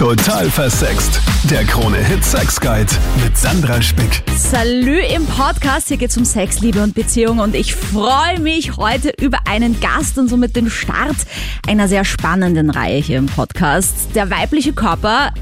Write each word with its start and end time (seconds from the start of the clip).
Total 0.00 0.48
versext. 0.50 1.20
Der 1.50 1.62
Krone-Hit 1.62 2.24
Sex 2.24 2.58
Guide 2.58 2.90
mit 3.22 3.36
Sandra 3.36 3.82
Spick. 3.82 4.22
Salü 4.34 4.98
im 4.98 5.26
Podcast. 5.26 5.88
Hier 5.88 5.98
geht's 5.98 6.16
um 6.16 6.24
Sex, 6.24 6.60
Liebe 6.60 6.82
und 6.82 6.94
Beziehung. 6.94 7.38
Und 7.38 7.54
ich 7.54 7.74
freue 7.74 8.40
mich 8.40 8.78
heute 8.78 9.12
über 9.20 9.40
einen 9.44 9.78
Gast 9.78 10.16
und 10.16 10.28
somit 10.28 10.56
den 10.56 10.70
Start 10.70 11.16
einer 11.68 11.86
sehr 11.86 12.06
spannenden 12.06 12.70
Reihe 12.70 12.96
hier 12.96 13.18
im 13.18 13.26
Podcast. 13.26 13.94
Der 14.14 14.30
weibliche 14.30 14.72
Körper 14.72 15.34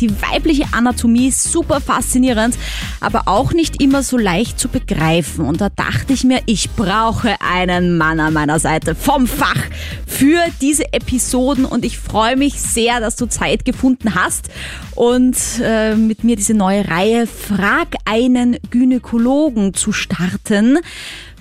die 0.00 0.10
weibliche 0.22 0.64
Anatomie 0.72 1.30
super 1.30 1.80
faszinierend, 1.80 2.56
aber 3.00 3.22
auch 3.26 3.52
nicht 3.52 3.82
immer 3.82 4.02
so 4.02 4.16
leicht 4.16 4.58
zu 4.58 4.68
begreifen. 4.68 5.44
Und 5.44 5.60
da 5.60 5.68
dachte 5.68 6.12
ich 6.12 6.24
mir, 6.24 6.40
ich 6.46 6.70
brauche 6.70 7.36
einen 7.40 7.96
Mann 7.96 8.20
an 8.20 8.32
meiner 8.32 8.58
Seite 8.58 8.94
vom 8.94 9.26
Fach 9.26 9.62
für 10.06 10.40
diese 10.60 10.92
Episoden 10.92 11.64
und 11.64 11.84
ich 11.84 11.98
freue 11.98 12.36
mich 12.36 12.60
sehr, 12.60 13.00
dass 13.00 13.16
du 13.16 13.26
Zeit 13.26 13.64
gefunden 13.64 14.14
hast 14.14 14.48
und 14.94 15.36
äh, 15.62 15.94
mit 15.94 16.24
mir 16.24 16.36
diese 16.36 16.54
neue 16.54 16.88
Reihe 16.88 17.26
Frag 17.26 17.94
einen 18.04 18.58
Gynäkologen 18.70 19.74
zu 19.74 19.92
starten. 19.92 20.78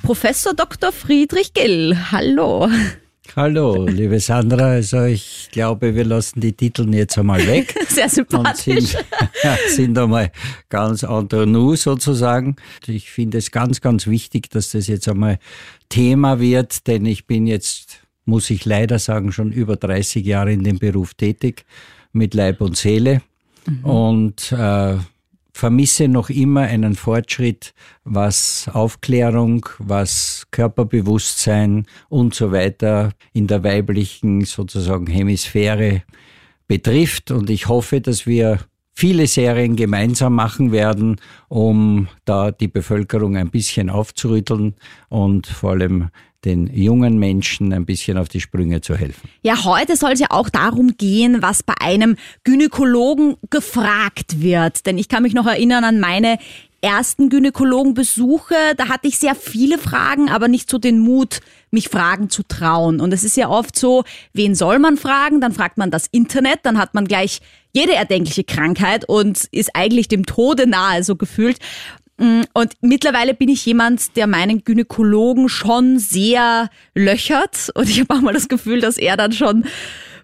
Professor 0.04 0.54
Dr. 0.54 0.92
Friedrich 0.92 1.54
Gill, 1.54 1.98
hallo. 2.12 2.70
Hallo, 3.36 3.86
liebe 3.86 4.20
Sandra. 4.20 4.72
Also 4.72 5.04
ich 5.04 5.50
glaube, 5.52 5.94
wir 5.96 6.06
lassen 6.06 6.40
die 6.40 6.54
Titel 6.54 6.94
jetzt 6.94 7.18
einmal 7.18 7.46
weg. 7.46 7.76
Sehr 7.90 8.10
sympathisch. 8.10 8.96
Und 8.96 9.02
sind, 9.44 9.60
sind 9.70 9.98
einmal 9.98 10.32
ganz 10.70 11.04
entre 11.04 11.46
nous 11.46 11.84
sozusagen. 11.84 12.56
Ich 12.88 13.12
finde 13.12 13.38
es 13.38 13.52
ganz, 13.52 13.82
ganz 13.82 14.08
wichtig, 14.08 14.50
dass 14.50 14.72
das 14.72 14.88
jetzt 14.88 15.08
einmal 15.08 15.40
Thema 15.90 16.40
wird, 16.40 16.88
denn 16.88 17.06
ich 17.06 17.28
bin 17.28 17.48
jetzt, 17.48 18.02
muss 18.26 18.50
ich 18.50 18.66
leider 18.66 19.00
sagen, 19.00 19.32
schon 19.32 19.52
über 19.52 19.76
30 19.76 20.26
Jahre 20.26 20.52
in 20.52 20.64
dem 20.64 20.80
Beruf 20.80 21.14
tätig, 21.14 21.66
mit 22.14 22.34
Leib 22.34 22.62
und 22.62 22.78
Seele. 22.78 23.22
Mhm. 23.66 23.86
Und 23.86 24.52
äh, 24.52 24.98
vermisse 25.58 26.08
noch 26.08 26.30
immer 26.30 26.62
einen 26.62 26.96
Fortschritt, 26.96 27.74
was 28.04 28.70
Aufklärung, 28.72 29.66
was 29.80 30.48
Körperbewusstsein 30.52 31.88
und 32.10 32.36
so 32.36 32.52
weiter 32.52 33.12
in 33.34 33.48
der 33.48 33.64
weiblichen 33.64 34.46
sozusagen 34.46 35.08
Hemisphäre 35.08 36.04
betrifft. 36.68 37.32
Und 37.32 37.50
ich 37.50 37.68
hoffe, 37.68 38.02
dass 38.02 38.28
wir 38.28 38.60
viele 38.94 39.26
Serien 39.26 39.76
gemeinsam 39.76 40.36
machen 40.36 40.72
werden, 40.72 41.18
um 41.50 42.08
da 42.26 42.52
die 42.52 42.68
Bevölkerung 42.68 43.36
ein 43.36 43.50
bisschen 43.50 43.90
aufzurütteln 43.90 44.76
und 45.10 45.48
vor 45.48 45.72
allem 45.72 46.10
den 46.48 46.74
jungen 46.74 47.20
Menschen 47.20 47.74
ein 47.74 47.86
bisschen 47.86 48.18
auf 48.18 48.30
die 48.30 48.40
Sprünge 48.40 48.82
zu 48.82 48.96
helfen. 48.96 49.30
Ja, 49.44 49.66
heute 49.66 49.98
soll 49.98 50.14
es 50.14 50.20
ja 50.20 50.28
auch 50.30 50.50
darum 50.50 50.96
gehen, 50.98 51.42
was 51.42 51.62
bei 51.62 51.74
einem 51.80 52.16
Gynäkologen 52.44 53.36
gefragt 53.50 54.42
wird. 54.42 54.86
Denn 54.86 54.98
ich 54.98 55.10
kann 55.10 55.24
mich 55.24 55.34
noch 55.34 55.46
erinnern 55.46 55.84
an 55.84 56.00
meine 56.00 56.40
ersten 56.82 57.30
Gynäkologenbesuche. 57.30 58.56
Da 58.78 58.88
hatte 58.88 59.08
ich 59.08 59.20
sehr 59.20 59.36
viele 59.36 59.78
Fragen, 59.78 60.30
aber 60.30 60.48
nicht 60.48 60.70
so 60.70 60.78
den 60.78 61.00
Mut, 61.00 61.42
mich 61.70 61.90
Fragen 61.90 62.30
zu 62.30 62.44
trauen. 62.44 63.02
Und 63.02 63.14
es 63.14 63.24
ist 63.24 63.36
ja 63.36 63.50
oft 63.50 63.78
so, 63.78 64.04
wen 64.34 64.56
soll 64.56 64.80
man 64.80 64.96
fragen? 64.96 65.42
Dann 65.42 65.52
fragt 65.52 65.78
man 65.78 65.92
das 65.92 66.08
Internet, 66.08 66.60
dann 66.64 66.78
hat 66.78 66.94
man 66.94 67.06
gleich 67.06 67.42
jede 67.74 67.94
erdenkliche 67.94 68.44
Krankheit 68.44 69.06
und 69.08 69.44
ist 69.52 69.72
eigentlich 69.76 70.08
dem 70.08 70.26
Tode 70.26 70.68
nahe, 70.68 71.04
so 71.04 71.16
gefühlt. 71.16 71.58
Mm, 72.18 72.42
und 72.54 72.74
mittlerweile 72.82 73.34
bin 73.34 73.50
ich 73.50 73.66
jemand, 73.66 74.16
der 74.16 74.28
meinen 74.28 74.64
Gynäkologen 74.64 75.50
schon 75.50 76.00
sehr 76.00 76.70
löchert. 76.96 77.70
Und 77.76 77.90
ich 77.90 78.00
habe 78.00 78.14
auch 78.14 78.22
mal 78.22 78.34
das 78.34 78.48
Gefühl, 78.48 78.82
dass 78.82 78.98
er 78.98 79.18
dann 79.18 79.32
schon 79.32 79.66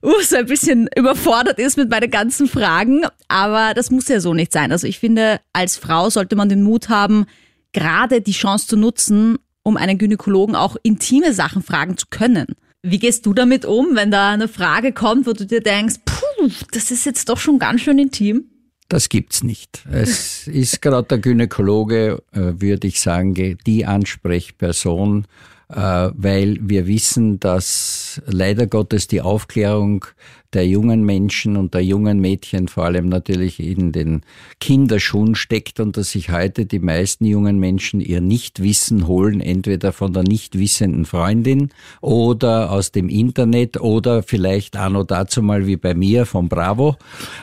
uh, 0.03 0.21
so 0.21 0.37
ein 0.37 0.47
bisschen 0.47 0.89
überfordert 0.95 1.59
ist 1.59 1.77
mit 1.77 1.89
meinen 1.89 2.09
ganzen 2.09 2.47
Fragen. 2.47 3.03
Aber 3.27 3.73
das 3.73 3.91
muss 3.91 4.07
ja 4.07 4.19
so 4.19 4.33
nicht 4.33 4.51
sein. 4.51 4.71
Also 4.71 4.87
ich 4.87 4.99
finde, 4.99 5.39
als 5.53 5.77
Frau 5.77 6.09
sollte 6.09 6.35
man 6.35 6.49
den 6.49 6.63
Mut 6.63 6.89
haben, 6.89 7.25
gerade 7.73 8.21
die 8.21 8.31
Chance 8.31 8.67
zu 8.67 8.77
nutzen, 8.77 9.37
um 9.63 9.77
einen 9.77 9.97
Gynäkologen 9.97 10.55
auch 10.55 10.75
intime 10.83 11.33
Sachen 11.33 11.63
fragen 11.63 11.97
zu 11.97 12.07
können. 12.09 12.47
Wie 12.81 12.99
gehst 12.99 13.25
du 13.25 13.33
damit 13.33 13.65
um, 13.65 13.95
wenn 13.95 14.11
da 14.11 14.31
eine 14.31 14.49
Frage 14.49 14.91
kommt, 14.91 15.25
wo 15.25 15.31
du 15.31 15.45
dir 15.45 15.61
denkst, 15.61 15.95
puh, 16.05 16.49
das 16.71 16.91
ist 16.91 17.05
jetzt 17.05 17.29
doch 17.29 17.37
schon 17.37 17.59
ganz 17.59 17.81
schön 17.81 17.97
intim? 17.97 18.49
Das 18.93 19.09
gibt's 19.09 19.41
nicht. 19.41 19.87
Es 19.91 20.47
ist 20.47 20.79
gerade 20.83 21.07
der 21.07 21.17
Gynäkologe, 21.17 22.21
äh, 22.31 22.61
würde 22.61 22.85
ich 22.85 23.01
sagen, 23.01 23.57
die 23.65 23.87
Ansprechperson, 23.87 25.25
äh, 25.69 25.75
weil 26.13 26.59
wir 26.61 26.85
wissen, 26.85 27.39
dass 27.39 28.21
leider 28.27 28.67
Gottes 28.67 29.07
die 29.07 29.21
Aufklärung 29.21 30.05
der 30.53 30.67
jungen 30.67 31.03
Menschen 31.03 31.57
und 31.57 31.73
der 31.73 31.83
jungen 31.83 32.19
Mädchen 32.19 32.67
vor 32.67 32.85
allem 32.85 33.09
natürlich 33.09 33.59
in 33.59 33.91
den 33.91 34.21
Kinderschuhen 34.59 35.35
steckt 35.35 35.79
und 35.79 35.97
dass 35.97 36.11
sich 36.11 36.31
heute 36.31 36.65
die 36.65 36.79
meisten 36.79 37.25
jungen 37.25 37.59
Menschen 37.59 38.01
ihr 38.01 38.21
Nichtwissen 38.21 39.07
holen, 39.07 39.41
entweder 39.41 39.91
von 39.91 40.13
der 40.13 40.23
nicht 40.23 40.57
wissenden 40.57 41.05
Freundin 41.05 41.69
oder 42.01 42.71
aus 42.71 42.91
dem 42.91 43.09
Internet 43.09 43.79
oder 43.79 44.23
vielleicht 44.23 44.77
auch 44.77 44.89
noch 44.89 45.05
dazu 45.05 45.41
mal 45.41 45.67
wie 45.67 45.77
bei 45.77 45.93
mir 45.93 46.25
von 46.25 46.49
Bravo. 46.49 46.97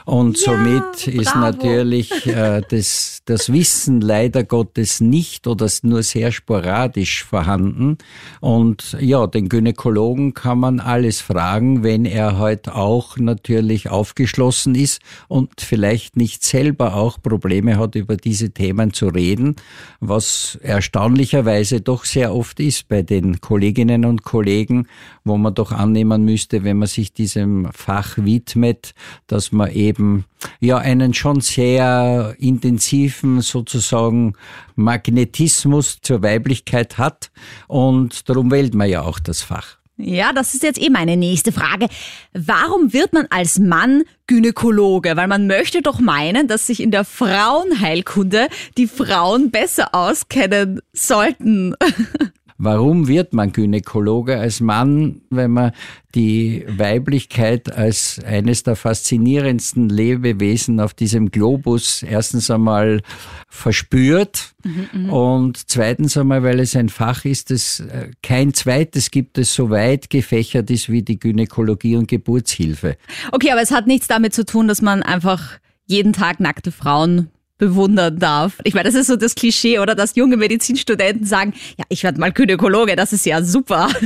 Und 0.04 0.38
ja, 0.38 0.52
somit 0.52 1.06
ist 1.06 1.32
Bravo. 1.32 1.38
natürlich 1.38 2.26
äh, 2.26 2.62
das, 2.68 3.22
das 3.24 3.52
Wissen 3.52 4.00
leider 4.00 4.44
Gottes 4.44 5.00
nicht 5.00 5.46
oder 5.46 5.68
nur 5.82 6.02
sehr 6.02 6.32
sporadisch 6.32 7.24
vorhanden. 7.24 7.98
Und 8.40 8.96
ja, 9.00 9.26
den 9.26 9.48
Gynäkologen 9.48 10.34
kann 10.34 10.58
man 10.58 10.80
alles 10.80 11.20
fragen, 11.20 11.82
wenn 11.82 12.04
er 12.04 12.38
halt 12.38 12.68
auch 12.68 12.99
auch 13.00 13.16
natürlich 13.16 13.88
aufgeschlossen 13.88 14.74
ist 14.74 15.00
und 15.26 15.60
vielleicht 15.60 16.16
nicht 16.16 16.44
selber 16.44 16.94
auch 16.94 17.20
Probleme 17.22 17.78
hat, 17.78 17.94
über 17.94 18.16
diese 18.16 18.50
Themen 18.50 18.92
zu 18.92 19.08
reden, 19.08 19.56
was 20.00 20.58
erstaunlicherweise 20.62 21.80
doch 21.80 22.04
sehr 22.04 22.34
oft 22.34 22.60
ist 22.60 22.88
bei 22.88 23.00
den 23.00 23.40
Kolleginnen 23.40 24.04
und 24.04 24.22
Kollegen, 24.22 24.86
wo 25.24 25.38
man 25.38 25.54
doch 25.54 25.72
annehmen 25.72 26.26
müsste, 26.26 26.62
wenn 26.62 26.76
man 26.76 26.88
sich 26.88 27.14
diesem 27.14 27.70
Fach 27.72 28.18
widmet, 28.18 28.92
dass 29.26 29.50
man 29.50 29.70
eben 29.72 30.26
ja 30.60 30.76
einen 30.76 31.14
schon 31.14 31.40
sehr 31.40 32.34
intensiven 32.38 33.40
sozusagen 33.40 34.34
Magnetismus 34.76 36.00
zur 36.02 36.22
Weiblichkeit 36.22 36.98
hat 36.98 37.30
und 37.66 38.28
darum 38.28 38.50
wählt 38.50 38.74
man 38.74 38.90
ja 38.90 39.02
auch 39.02 39.18
das 39.18 39.40
Fach. 39.40 39.79
Ja, 40.02 40.32
das 40.32 40.54
ist 40.54 40.62
jetzt 40.62 40.80
eh 40.80 40.90
meine 40.90 41.16
nächste 41.16 41.52
Frage. 41.52 41.86
Warum 42.32 42.92
wird 42.92 43.12
man 43.12 43.26
als 43.30 43.58
Mann 43.58 44.02
Gynäkologe? 44.26 45.16
Weil 45.16 45.28
man 45.28 45.46
möchte 45.46 45.82
doch 45.82 46.00
meinen, 46.00 46.48
dass 46.48 46.66
sich 46.66 46.80
in 46.80 46.90
der 46.90 47.04
Frauenheilkunde 47.04 48.48
die 48.76 48.86
Frauen 48.86 49.50
besser 49.50 49.94
auskennen 49.94 50.80
sollten. 50.92 51.74
Warum 52.62 53.08
wird 53.08 53.32
man 53.32 53.52
Gynäkologe 53.52 54.38
als 54.38 54.60
Mann, 54.60 55.22
wenn 55.30 55.50
man 55.50 55.72
die 56.14 56.62
Weiblichkeit 56.68 57.72
als 57.72 58.20
eines 58.22 58.64
der 58.64 58.76
faszinierendsten 58.76 59.88
Lebewesen 59.88 60.78
auf 60.78 60.92
diesem 60.92 61.30
Globus 61.30 62.02
erstens 62.02 62.50
einmal 62.50 63.00
verspürt 63.48 64.52
mhm, 64.62 64.88
mhm. 64.92 65.10
und 65.10 65.70
zweitens 65.70 66.18
einmal, 66.18 66.42
weil 66.42 66.60
es 66.60 66.76
ein 66.76 66.90
Fach 66.90 67.24
ist, 67.24 67.50
das 67.50 67.80
äh, 67.80 68.10
kein 68.22 68.52
zweites 68.52 69.10
gibt, 69.10 69.38
das 69.38 69.54
so 69.54 69.70
weit 69.70 70.10
gefächert 70.10 70.70
ist 70.70 70.90
wie 70.90 71.00
die 71.00 71.18
Gynäkologie 71.18 71.96
und 71.96 72.08
Geburtshilfe. 72.08 72.98
Okay, 73.32 73.52
aber 73.52 73.62
es 73.62 73.70
hat 73.70 73.86
nichts 73.86 74.06
damit 74.06 74.34
zu 74.34 74.44
tun, 74.44 74.68
dass 74.68 74.82
man 74.82 75.02
einfach 75.02 75.58
jeden 75.86 76.12
Tag 76.12 76.40
nackte 76.40 76.72
Frauen 76.72 77.30
bewundern 77.60 78.18
darf. 78.18 78.58
Ich 78.64 78.74
meine, 78.74 78.88
das 78.88 78.96
ist 78.96 79.06
so 79.06 79.14
das 79.14 79.36
Klischee, 79.36 79.78
oder? 79.78 79.94
Dass 79.94 80.16
junge 80.16 80.36
Medizinstudenten 80.36 81.24
sagen, 81.24 81.54
ja, 81.78 81.84
ich 81.88 82.02
werde 82.02 82.18
mal 82.18 82.32
Gynäkologe, 82.32 82.96
das 82.96 83.12
ist 83.12 83.24
ja 83.24 83.42
super. 83.42 83.88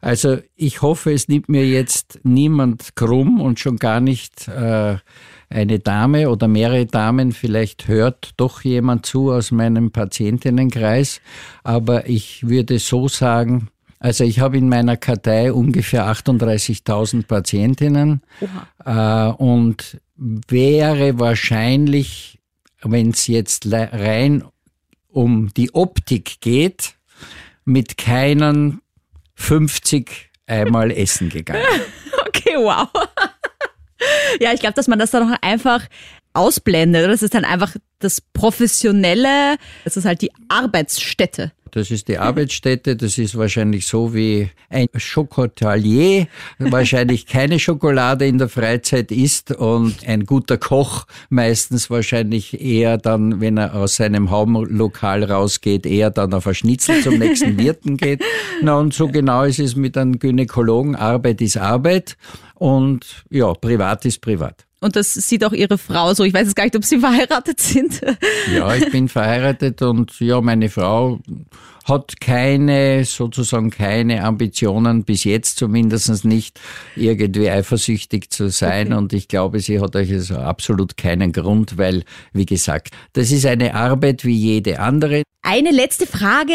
Also 0.00 0.36
ich 0.54 0.82
hoffe, 0.82 1.12
es 1.12 1.28
nimmt 1.28 1.48
mir 1.48 1.66
jetzt 1.66 2.20
niemand 2.24 2.94
krumm 2.94 3.40
und 3.40 3.58
schon 3.58 3.78
gar 3.78 4.00
nicht 4.00 4.48
äh, 4.48 4.98
eine 5.48 5.78
Dame 5.78 6.28
oder 6.28 6.46
mehrere 6.46 6.84
Damen, 6.84 7.32
vielleicht 7.32 7.88
hört 7.88 8.32
doch 8.36 8.60
jemand 8.60 9.06
zu 9.06 9.32
aus 9.32 9.50
meinem 9.50 9.92
Patientinnenkreis, 9.92 11.22
aber 11.62 12.06
ich 12.06 12.46
würde 12.46 12.78
so 12.80 13.08
sagen, 13.08 13.68
also 13.98 14.24
ich 14.24 14.40
habe 14.40 14.58
in 14.58 14.68
meiner 14.68 14.98
Kartei 14.98 15.50
ungefähr 15.50 16.04
38.000 16.06 17.26
Patientinnen. 17.26 18.20
Äh, 18.84 19.28
und 19.28 19.98
wäre 20.16 21.18
wahrscheinlich 21.18 22.38
wenn 22.84 23.10
es 23.10 23.26
jetzt 23.26 23.66
rein 23.70 24.44
um 25.08 25.52
die 25.54 25.74
Optik 25.74 26.40
geht, 26.40 26.94
mit 27.64 27.96
keinen 27.96 28.80
50 29.34 30.30
einmal 30.46 30.90
essen 30.90 31.28
gegangen. 31.30 31.62
Okay, 32.26 32.56
wow. 32.56 32.88
Ja, 34.40 34.52
ich 34.52 34.60
glaube, 34.60 34.74
dass 34.74 34.88
man 34.88 34.98
das 34.98 35.12
dann 35.12 35.30
auch 35.30 35.36
einfach 35.40 35.86
ausblendet. 36.32 37.08
Das 37.08 37.22
ist 37.22 37.34
dann 37.34 37.44
einfach 37.44 37.74
das 38.00 38.20
Professionelle, 38.20 39.56
das 39.84 39.96
ist 39.96 40.04
halt 40.04 40.20
die 40.20 40.30
Arbeitsstätte. 40.48 41.52
Das 41.74 41.90
ist 41.90 42.06
die 42.06 42.18
Arbeitsstätte. 42.18 42.94
Das 42.94 43.18
ist 43.18 43.36
wahrscheinlich 43.36 43.88
so 43.88 44.14
wie 44.14 44.48
ein 44.70 44.86
Schokotalier 44.94 46.28
wahrscheinlich 46.58 47.26
keine 47.26 47.58
Schokolade 47.58 48.28
in 48.28 48.38
der 48.38 48.48
Freizeit 48.48 49.10
isst 49.10 49.50
und 49.50 50.06
ein 50.06 50.24
guter 50.24 50.56
Koch 50.56 51.06
meistens 51.30 51.90
wahrscheinlich 51.90 52.60
eher 52.60 52.96
dann, 52.96 53.40
wenn 53.40 53.56
er 53.56 53.74
aus 53.74 53.96
seinem 53.96 54.30
Haubenlokal 54.30 55.24
rausgeht, 55.24 55.84
eher 55.84 56.10
dann 56.10 56.32
auf 56.32 56.46
ein 56.46 56.54
Schnitzel 56.54 57.02
zum 57.02 57.18
nächsten 57.18 57.58
Wirten 57.58 57.96
geht. 57.96 58.22
Na, 58.62 58.78
und 58.78 58.94
so 58.94 59.08
genau 59.08 59.42
ist 59.42 59.58
es 59.58 59.74
mit 59.74 59.98
einem 59.98 60.20
Gynäkologen. 60.20 60.94
Arbeit 60.94 61.40
ist 61.40 61.56
Arbeit 61.56 62.16
und 62.54 63.24
ja, 63.30 63.52
privat 63.52 64.04
ist 64.04 64.20
privat. 64.20 64.64
Und 64.84 64.96
das 64.96 65.14
sieht 65.14 65.42
auch 65.46 65.54
Ihre 65.54 65.78
Frau 65.78 66.12
so. 66.12 66.24
Ich 66.24 66.34
weiß 66.34 66.42
jetzt 66.42 66.56
gar 66.56 66.64
nicht, 66.64 66.76
ob 66.76 66.84
Sie 66.84 66.98
verheiratet 66.98 67.58
sind. 67.58 68.02
Ja, 68.54 68.74
ich 68.76 68.90
bin 68.90 69.08
verheiratet 69.08 69.80
und 69.80 70.20
ja, 70.20 70.42
meine 70.42 70.68
Frau 70.68 71.20
hat 71.84 72.20
keine, 72.20 73.04
sozusagen 73.04 73.70
keine 73.70 74.24
Ambitionen, 74.24 75.04
bis 75.04 75.24
jetzt 75.24 75.58
zumindest 75.58 76.24
nicht, 76.24 76.60
irgendwie 76.96 77.50
eifersüchtig 77.50 78.30
zu 78.30 78.48
sein. 78.48 78.88
Okay. 78.88 78.96
Und 78.96 79.12
ich 79.12 79.28
glaube, 79.28 79.60
sie 79.60 79.80
hat 79.80 79.94
euch 79.96 80.10
also 80.12 80.36
absolut 80.36 80.96
keinen 80.96 81.32
Grund, 81.32 81.76
weil, 81.76 82.04
wie 82.32 82.46
gesagt, 82.46 82.94
das 83.12 83.30
ist 83.30 83.46
eine 83.46 83.74
Arbeit 83.74 84.24
wie 84.24 84.34
jede 84.34 84.80
andere. 84.80 85.22
Eine 85.42 85.72
letzte 85.72 86.06
Frage 86.06 86.54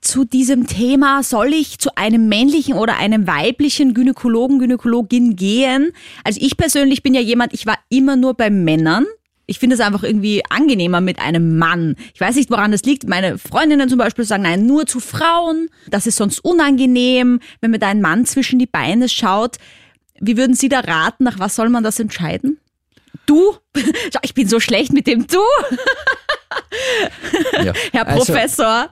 zu 0.00 0.24
diesem 0.24 0.68
Thema. 0.68 1.24
Soll 1.24 1.52
ich 1.54 1.78
zu 1.78 1.90
einem 1.96 2.28
männlichen 2.28 2.74
oder 2.74 2.96
einem 2.96 3.26
weiblichen 3.26 3.94
Gynäkologen, 3.94 4.60
Gynäkologin 4.60 5.34
gehen? 5.34 5.90
Also 6.22 6.40
ich 6.40 6.56
persönlich 6.56 7.02
bin 7.02 7.14
ja 7.14 7.20
jemand, 7.20 7.52
ich 7.52 7.66
war 7.66 7.78
immer 7.88 8.14
nur 8.14 8.34
bei 8.34 8.48
Männern. 8.48 9.06
Ich 9.50 9.58
finde 9.58 9.74
es 9.74 9.80
einfach 9.80 10.02
irgendwie 10.02 10.42
angenehmer 10.50 11.00
mit 11.00 11.18
einem 11.18 11.56
Mann. 11.56 11.96
Ich 12.12 12.20
weiß 12.20 12.36
nicht, 12.36 12.50
woran 12.50 12.70
das 12.70 12.82
liegt. 12.82 13.08
Meine 13.08 13.38
Freundinnen 13.38 13.88
zum 13.88 13.96
Beispiel 13.96 14.26
sagen, 14.26 14.42
nein, 14.42 14.66
nur 14.66 14.86
zu 14.86 15.00
Frauen. 15.00 15.70
Das 15.88 16.06
ist 16.06 16.16
sonst 16.16 16.40
unangenehm, 16.44 17.40
wenn 17.62 17.70
mir 17.70 17.78
da 17.78 17.88
ein 17.88 18.02
Mann 18.02 18.26
zwischen 18.26 18.58
die 18.58 18.66
Beine 18.66 19.08
schaut. 19.08 19.56
Wie 20.20 20.36
würden 20.36 20.54
Sie 20.54 20.68
da 20.68 20.80
raten? 20.80 21.24
Nach 21.24 21.38
was 21.38 21.56
soll 21.56 21.70
man 21.70 21.82
das 21.82 21.98
entscheiden? 21.98 22.60
Du? 23.24 23.56
Ich 24.22 24.34
bin 24.34 24.48
so 24.48 24.60
schlecht 24.60 24.92
mit 24.92 25.06
dem 25.06 25.26
Du. 25.26 25.40
Ja, 27.64 27.72
Herr 27.92 28.06
also, 28.06 28.24
Professor. 28.24 28.90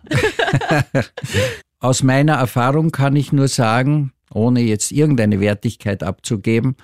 aus 1.81 2.03
meiner 2.03 2.35
Erfahrung 2.35 2.93
kann 2.93 3.14
ich 3.14 3.32
nur 3.32 3.49
sagen, 3.49 4.12
ohne 4.32 4.61
jetzt 4.61 4.93
irgendeine 4.93 5.41
Wertigkeit 5.41 6.03
abzugeben, 6.03 6.76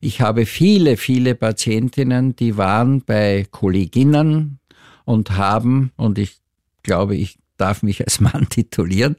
ich 0.00 0.20
habe 0.20 0.46
viele, 0.46 0.96
viele 0.96 1.34
Patientinnen, 1.34 2.36
die 2.36 2.56
waren 2.56 3.02
bei 3.04 3.46
Kolleginnen 3.50 4.58
und 5.04 5.36
haben, 5.36 5.92
und 5.96 6.18
ich 6.18 6.36
glaube, 6.82 7.16
ich 7.16 7.38
darf 7.56 7.82
mich 7.82 8.00
als 8.02 8.20
Mann 8.20 8.48
titulieren, 8.50 9.16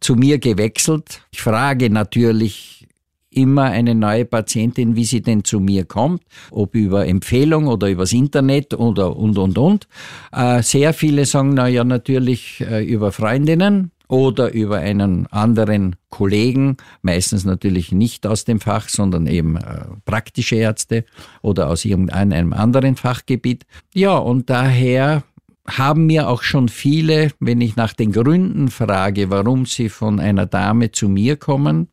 zu 0.00 0.14
mir 0.14 0.38
gewechselt. 0.38 1.22
Ich 1.30 1.40
frage 1.40 1.90
natürlich 1.90 2.86
immer 3.30 3.64
eine 3.64 3.94
neue 3.94 4.24
Patientin, 4.24 4.96
wie 4.96 5.04
sie 5.04 5.20
denn 5.20 5.44
zu 5.44 5.60
mir 5.60 5.84
kommt, 5.84 6.22
ob 6.50 6.74
über 6.74 7.06
Empfehlung 7.06 7.66
oder 7.66 7.88
übers 7.88 8.12
Internet 8.12 8.74
oder 8.74 9.16
und 9.16 9.38
und 9.38 9.58
und. 9.58 9.88
Äh, 10.32 10.62
sehr 10.62 10.92
viele 10.92 11.24
sagen, 11.24 11.52
na 11.54 11.68
ja, 11.68 11.84
natürlich 11.84 12.60
äh, 12.60 12.84
über 12.84 13.12
Freundinnen 13.12 13.92
oder 14.08 14.52
über 14.52 14.78
einen 14.78 15.26
anderen 15.26 15.96
Kollegen, 16.08 16.78
meistens 17.02 17.44
natürlich 17.44 17.92
nicht 17.92 18.26
aus 18.26 18.44
dem 18.44 18.60
Fach, 18.60 18.88
sondern 18.88 19.26
eben 19.26 19.56
äh, 19.56 19.84
praktische 20.04 20.56
Ärzte 20.56 21.04
oder 21.42 21.68
aus 21.68 21.84
irgendeinem 21.84 22.52
anderen 22.52 22.96
Fachgebiet. 22.96 23.66
Ja, 23.94 24.16
und 24.16 24.48
daher 24.50 25.22
haben 25.66 26.06
mir 26.06 26.28
auch 26.28 26.42
schon 26.42 26.68
viele, 26.68 27.30
wenn 27.40 27.60
ich 27.60 27.76
nach 27.76 27.92
den 27.92 28.12
Gründen 28.12 28.68
frage, 28.68 29.28
warum 29.28 29.66
sie 29.66 29.90
von 29.90 30.18
einer 30.18 30.46
Dame 30.46 30.90
zu 30.92 31.08
mir 31.08 31.36
kommen, 31.36 31.88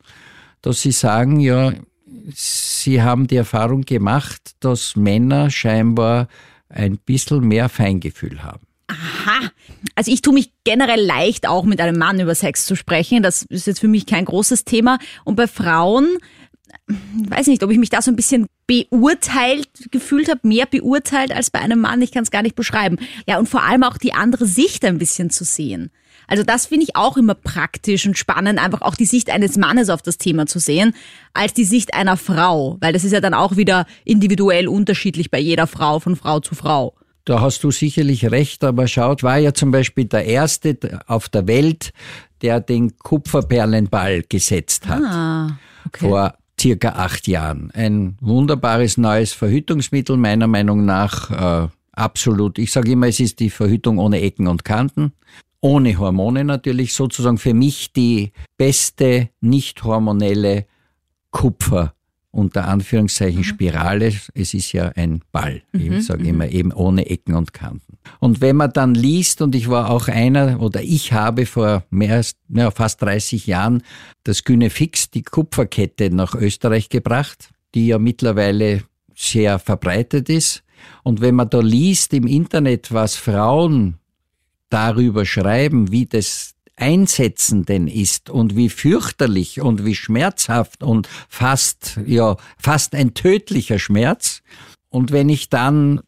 dass 0.62 0.80
sie 0.80 0.92
sagen, 0.92 1.40
ja, 1.40 1.72
sie 2.34 3.02
haben 3.02 3.26
die 3.26 3.36
Erfahrung 3.36 3.82
gemacht, 3.82 4.56
dass 4.60 4.96
Männer 4.96 5.50
scheinbar 5.50 6.28
ein 6.68 6.96
bisschen 6.96 7.46
mehr 7.46 7.68
Feingefühl 7.68 8.42
haben. 8.42 8.65
Aha. 8.88 9.50
Also 9.94 10.12
ich 10.12 10.22
tue 10.22 10.34
mich 10.34 10.52
generell 10.64 11.04
leicht, 11.04 11.46
auch 11.48 11.64
mit 11.64 11.80
einem 11.80 11.98
Mann 11.98 12.20
über 12.20 12.34
Sex 12.34 12.66
zu 12.66 12.76
sprechen. 12.76 13.22
Das 13.22 13.42
ist 13.42 13.66
jetzt 13.66 13.80
für 13.80 13.88
mich 13.88 14.06
kein 14.06 14.24
großes 14.24 14.64
Thema. 14.64 14.98
Und 15.24 15.36
bei 15.36 15.48
Frauen, 15.48 16.18
ich 16.88 17.30
weiß 17.30 17.46
nicht, 17.48 17.62
ob 17.62 17.70
ich 17.70 17.78
mich 17.78 17.90
da 17.90 18.00
so 18.02 18.10
ein 18.10 18.16
bisschen 18.16 18.46
beurteilt 18.66 19.68
gefühlt 19.90 20.28
habe, 20.28 20.40
mehr 20.44 20.66
beurteilt 20.66 21.32
als 21.32 21.50
bei 21.50 21.60
einem 21.60 21.80
Mann. 21.80 22.02
Ich 22.02 22.12
kann 22.12 22.22
es 22.22 22.30
gar 22.30 22.42
nicht 22.42 22.56
beschreiben. 22.56 22.98
Ja, 23.26 23.38
und 23.38 23.48
vor 23.48 23.62
allem 23.62 23.82
auch 23.82 23.98
die 23.98 24.12
andere 24.12 24.46
Sicht 24.46 24.84
ein 24.84 24.98
bisschen 24.98 25.30
zu 25.30 25.44
sehen. 25.44 25.90
Also 26.28 26.42
das 26.42 26.66
finde 26.66 26.84
ich 26.84 26.96
auch 26.96 27.16
immer 27.16 27.34
praktisch 27.34 28.06
und 28.06 28.18
spannend, 28.18 28.58
einfach 28.58 28.82
auch 28.82 28.96
die 28.96 29.04
Sicht 29.04 29.30
eines 29.30 29.56
Mannes 29.56 29.90
auf 29.90 30.02
das 30.02 30.18
Thema 30.18 30.46
zu 30.46 30.58
sehen, 30.58 30.94
als 31.34 31.54
die 31.54 31.64
Sicht 31.64 31.94
einer 31.94 32.16
Frau, 32.16 32.78
weil 32.80 32.92
das 32.92 33.04
ist 33.04 33.12
ja 33.12 33.20
dann 33.20 33.34
auch 33.34 33.56
wieder 33.56 33.86
individuell 34.04 34.66
unterschiedlich 34.66 35.30
bei 35.30 35.38
jeder 35.38 35.68
Frau, 35.68 36.00
von 36.00 36.16
Frau 36.16 36.40
zu 36.40 36.56
Frau. 36.56 36.94
Da 37.26 37.40
hast 37.40 37.64
du 37.64 37.72
sicherlich 37.72 38.30
recht, 38.30 38.62
aber 38.62 38.86
schaut, 38.86 39.24
war 39.24 39.36
ja 39.36 39.52
zum 39.52 39.72
Beispiel 39.72 40.04
der 40.04 40.26
erste 40.26 41.00
auf 41.08 41.28
der 41.28 41.48
Welt, 41.48 41.92
der 42.40 42.60
den 42.60 42.96
Kupferperlenball 42.98 44.22
gesetzt 44.28 44.86
hat. 44.86 45.02
Ah, 45.02 45.58
okay. 45.84 46.08
Vor 46.08 46.34
circa 46.58 46.90
acht 46.90 47.26
Jahren. 47.26 47.72
Ein 47.72 48.16
wunderbares 48.20 48.96
neues 48.96 49.32
Verhütungsmittel, 49.32 50.16
meiner 50.16 50.46
Meinung 50.46 50.84
nach. 50.84 51.64
Äh, 51.64 51.68
absolut. 51.90 52.58
Ich 52.60 52.70
sage 52.70 52.92
immer, 52.92 53.08
es 53.08 53.18
ist 53.18 53.40
die 53.40 53.50
Verhütung 53.50 53.98
ohne 53.98 54.20
Ecken 54.20 54.46
und 54.46 54.64
Kanten. 54.64 55.12
Ohne 55.60 55.98
Hormone 55.98 56.44
natürlich, 56.44 56.94
sozusagen 56.94 57.38
für 57.38 57.54
mich 57.54 57.92
die 57.92 58.30
beste 58.56 59.30
nicht 59.40 59.82
hormonelle 59.82 60.66
Kupfer 61.32 61.95
unter 62.36 62.68
Anführungszeichen 62.68 63.38
mhm. 63.38 63.44
Spirale. 63.44 64.12
Es 64.34 64.54
ist 64.54 64.72
ja 64.72 64.88
ein 64.94 65.22
Ball. 65.32 65.62
Mhm. 65.72 65.94
Ich 65.94 66.06
sage 66.06 66.22
mhm. 66.22 66.28
immer 66.28 66.48
eben 66.48 66.72
ohne 66.72 67.06
Ecken 67.06 67.34
und 67.34 67.52
Kanten. 67.54 67.96
Und 68.20 68.40
wenn 68.40 68.56
man 68.56 68.72
dann 68.72 68.94
liest, 68.94 69.40
und 69.40 69.54
ich 69.54 69.68
war 69.68 69.90
auch 69.90 70.08
einer, 70.08 70.60
oder 70.60 70.82
ich 70.82 71.12
habe 71.12 71.46
vor 71.46 71.84
mehr 71.90 72.16
als 72.16 72.36
ja, 72.48 72.70
fast 72.70 73.02
30 73.02 73.46
Jahren 73.46 73.82
das 74.24 74.44
Gynefix, 74.44 75.10
die 75.10 75.22
Kupferkette, 75.22 76.10
nach 76.10 76.34
Österreich 76.34 76.88
gebracht, 76.88 77.50
die 77.74 77.88
ja 77.88 77.98
mittlerweile 77.98 78.82
sehr 79.14 79.58
verbreitet 79.58 80.28
ist. 80.28 80.62
Und 81.02 81.20
wenn 81.22 81.34
man 81.34 81.48
da 81.48 81.60
liest 81.60 82.12
im 82.12 82.26
Internet, 82.26 82.92
was 82.92 83.16
Frauen 83.16 83.96
darüber 84.68 85.24
schreiben, 85.24 85.90
wie 85.90 86.06
das 86.06 86.55
Einsetzen 86.76 87.64
denn 87.64 87.88
ist 87.88 88.30
und 88.30 88.54
wie 88.56 88.68
fürchterlich 88.68 89.60
und 89.60 89.84
wie 89.84 89.94
schmerzhaft 89.94 90.82
und 90.82 91.08
fast, 91.28 91.98
ja, 92.06 92.36
fast 92.58 92.94
ein 92.94 93.14
tödlicher 93.14 93.78
Schmerz. 93.78 94.42
Und 94.90 95.10
wenn 95.10 95.28
ich 95.28 95.48
dann 95.48 96.00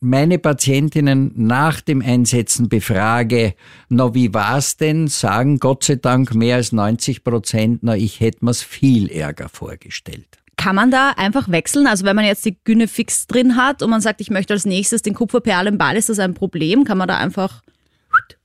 meine 0.00 0.38
Patientinnen 0.38 1.32
nach 1.36 1.80
dem 1.80 2.00
Einsetzen 2.02 2.68
befrage, 2.68 3.54
na 3.88 4.14
wie 4.14 4.32
war's 4.32 4.76
denn, 4.76 5.08
sagen 5.08 5.58
Gott 5.58 5.84
sei 5.84 5.96
Dank 5.96 6.34
mehr 6.34 6.56
als 6.56 6.72
90 6.72 7.22
Prozent, 7.22 7.80
na 7.82 7.96
ich 7.96 8.20
hätte 8.20 8.44
mir's 8.44 8.62
viel 8.62 9.10
ärger 9.10 9.48
vorgestellt. 9.48 10.26
Kann 10.56 10.76
man 10.76 10.90
da 10.90 11.10
einfach 11.16 11.50
wechseln? 11.50 11.86
Also 11.86 12.04
wenn 12.04 12.16
man 12.16 12.24
jetzt 12.24 12.44
die 12.44 12.56
Güne 12.64 12.88
fix 12.88 13.26
drin 13.26 13.56
hat 13.56 13.82
und 13.82 13.90
man 13.90 14.00
sagt, 14.00 14.20
ich 14.20 14.30
möchte 14.30 14.54
als 14.54 14.66
nächstes 14.66 15.02
den 15.02 15.14
Kupferperlenball, 15.14 15.96
ist 15.96 16.08
das 16.08 16.18
ein 16.18 16.34
Problem? 16.34 16.84
Kann 16.84 16.98
man 16.98 17.08
da 17.08 17.16
einfach 17.16 17.62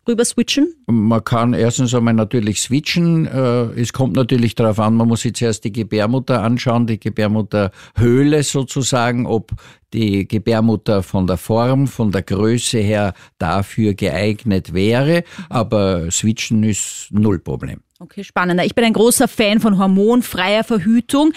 rüber 0.08 0.26
switchen? 0.26 0.74
Man 0.88 1.24
kann 1.24 1.54
erstens 1.54 1.94
einmal 1.94 2.14
natürlich 2.14 2.62
switchen. 2.62 3.26
Äh, 3.26 3.80
es 3.80 3.94
kommt 3.94 4.16
natürlich 4.16 4.56
darauf 4.56 4.80
an, 4.80 4.96
man 4.96 5.08
muss 5.08 5.22
sich 5.22 5.34
zuerst 5.34 5.64
die 5.64 5.72
Gebärmutter 5.72 6.42
anschauen, 6.42 6.88
die 6.88 7.00
Gebärmutterhöhle 7.00 8.44
sozusagen, 8.44 9.26
ob 9.26 9.52
die 9.94 10.28
Gebärmutter 10.28 11.04
von 11.04 11.28
der 11.28 11.38
Form, 11.38 11.88
von 11.88 12.12
der 12.12 12.24
Größe 12.24 12.80
her 12.80 13.14
dafür 13.38 13.94
geeignet 13.94 14.74
wäre. 14.74 15.24
Aber 15.50 16.12
switchen 16.12 16.64
ist 16.64 17.08
null 17.12 17.40
Problem. 17.40 17.80
Okay, 18.00 18.26
spannend. 18.26 18.62
Ich 18.64 18.76
bin 18.76 18.84
ein 18.84 18.94
großer 18.94 19.28
Fan 19.28 19.62
von 19.62 19.78
hormonfreier 19.78 20.66
Verhütung, 20.66 21.32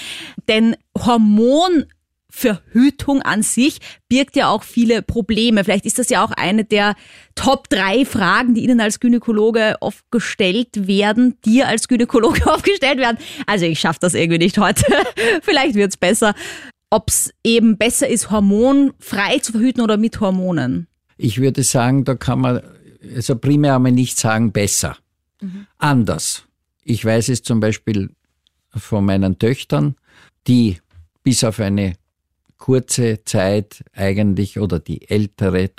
denn 0.48 0.75
Hormon 0.98 1.84
Verhütung 2.30 3.23
an 3.23 3.42
sich 3.42 3.78
birgt 4.08 4.37
ja 4.37 4.50
auch 4.50 4.62
viele 4.62 5.02
Probleme. 5.02 5.64
Vielleicht 5.64 5.87
ist 5.87 5.99
das 5.99 6.11
ja 6.11 6.23
auch 6.25 6.30
eine 6.32 6.64
der 6.64 6.94
Top 7.35 7.68
drei 7.68 8.04
Fragen, 8.04 8.54
die 8.54 8.64
Ihnen 8.64 8.80
als 8.80 9.00
Gynäkologe 9.00 9.76
oft 9.80 10.04
gestellt 10.11 10.87
werden, 10.87 11.38
dir 11.44 11.68
als 11.68 11.88
Gynäkologe 11.88 12.47
oft 12.47 12.64
gestellt 12.64 12.99
werden. 12.99 13.18
Also 13.47 13.64
ich 13.64 13.80
schaffe 13.80 14.00
das 14.02 14.14
irgendwie 14.14 14.38
nicht 14.38 14.58
heute. 14.58 14.85
Vielleicht 15.42 15.75
wird's 15.75 15.97
besser. 15.97 16.35
Ob 16.90 17.08
es 17.08 17.32
eben 17.44 17.76
besser 17.76 18.08
ist, 18.08 18.30
hormonfrei 18.30 19.38
zu 19.38 19.52
verhüten 19.52 19.82
oder 19.82 19.97
mit 19.97 20.20
Hormonen? 20.20 20.87
Ich 21.16 21.40
würde 21.40 21.62
sagen, 21.62 22.04
da 22.04 22.14
kann 22.14 22.40
man 22.40 22.62
also 23.14 23.37
primär 23.37 23.76
einmal 23.76 23.92
nicht 23.92 24.18
sagen 24.18 24.52
besser. 24.52 24.97
Mhm. 25.40 25.66
Anders. 25.78 26.44
Ich 26.82 27.04
weiß 27.04 27.28
es 27.28 27.42
zum 27.42 27.61
Beispiel 27.61 28.11
von 28.75 29.04
meinen 29.04 29.38
Töchtern, 29.38 29.97
die 30.47 30.78
bis 31.23 31.44
auf 31.44 31.61
eine 31.61 31.94
kurze 32.58 33.24
Zeit 33.24 33.84
eigentlich 33.94 34.58
oder 34.58 34.78
die 34.78 35.08
ältere 35.08 35.64
äh, 35.64 35.70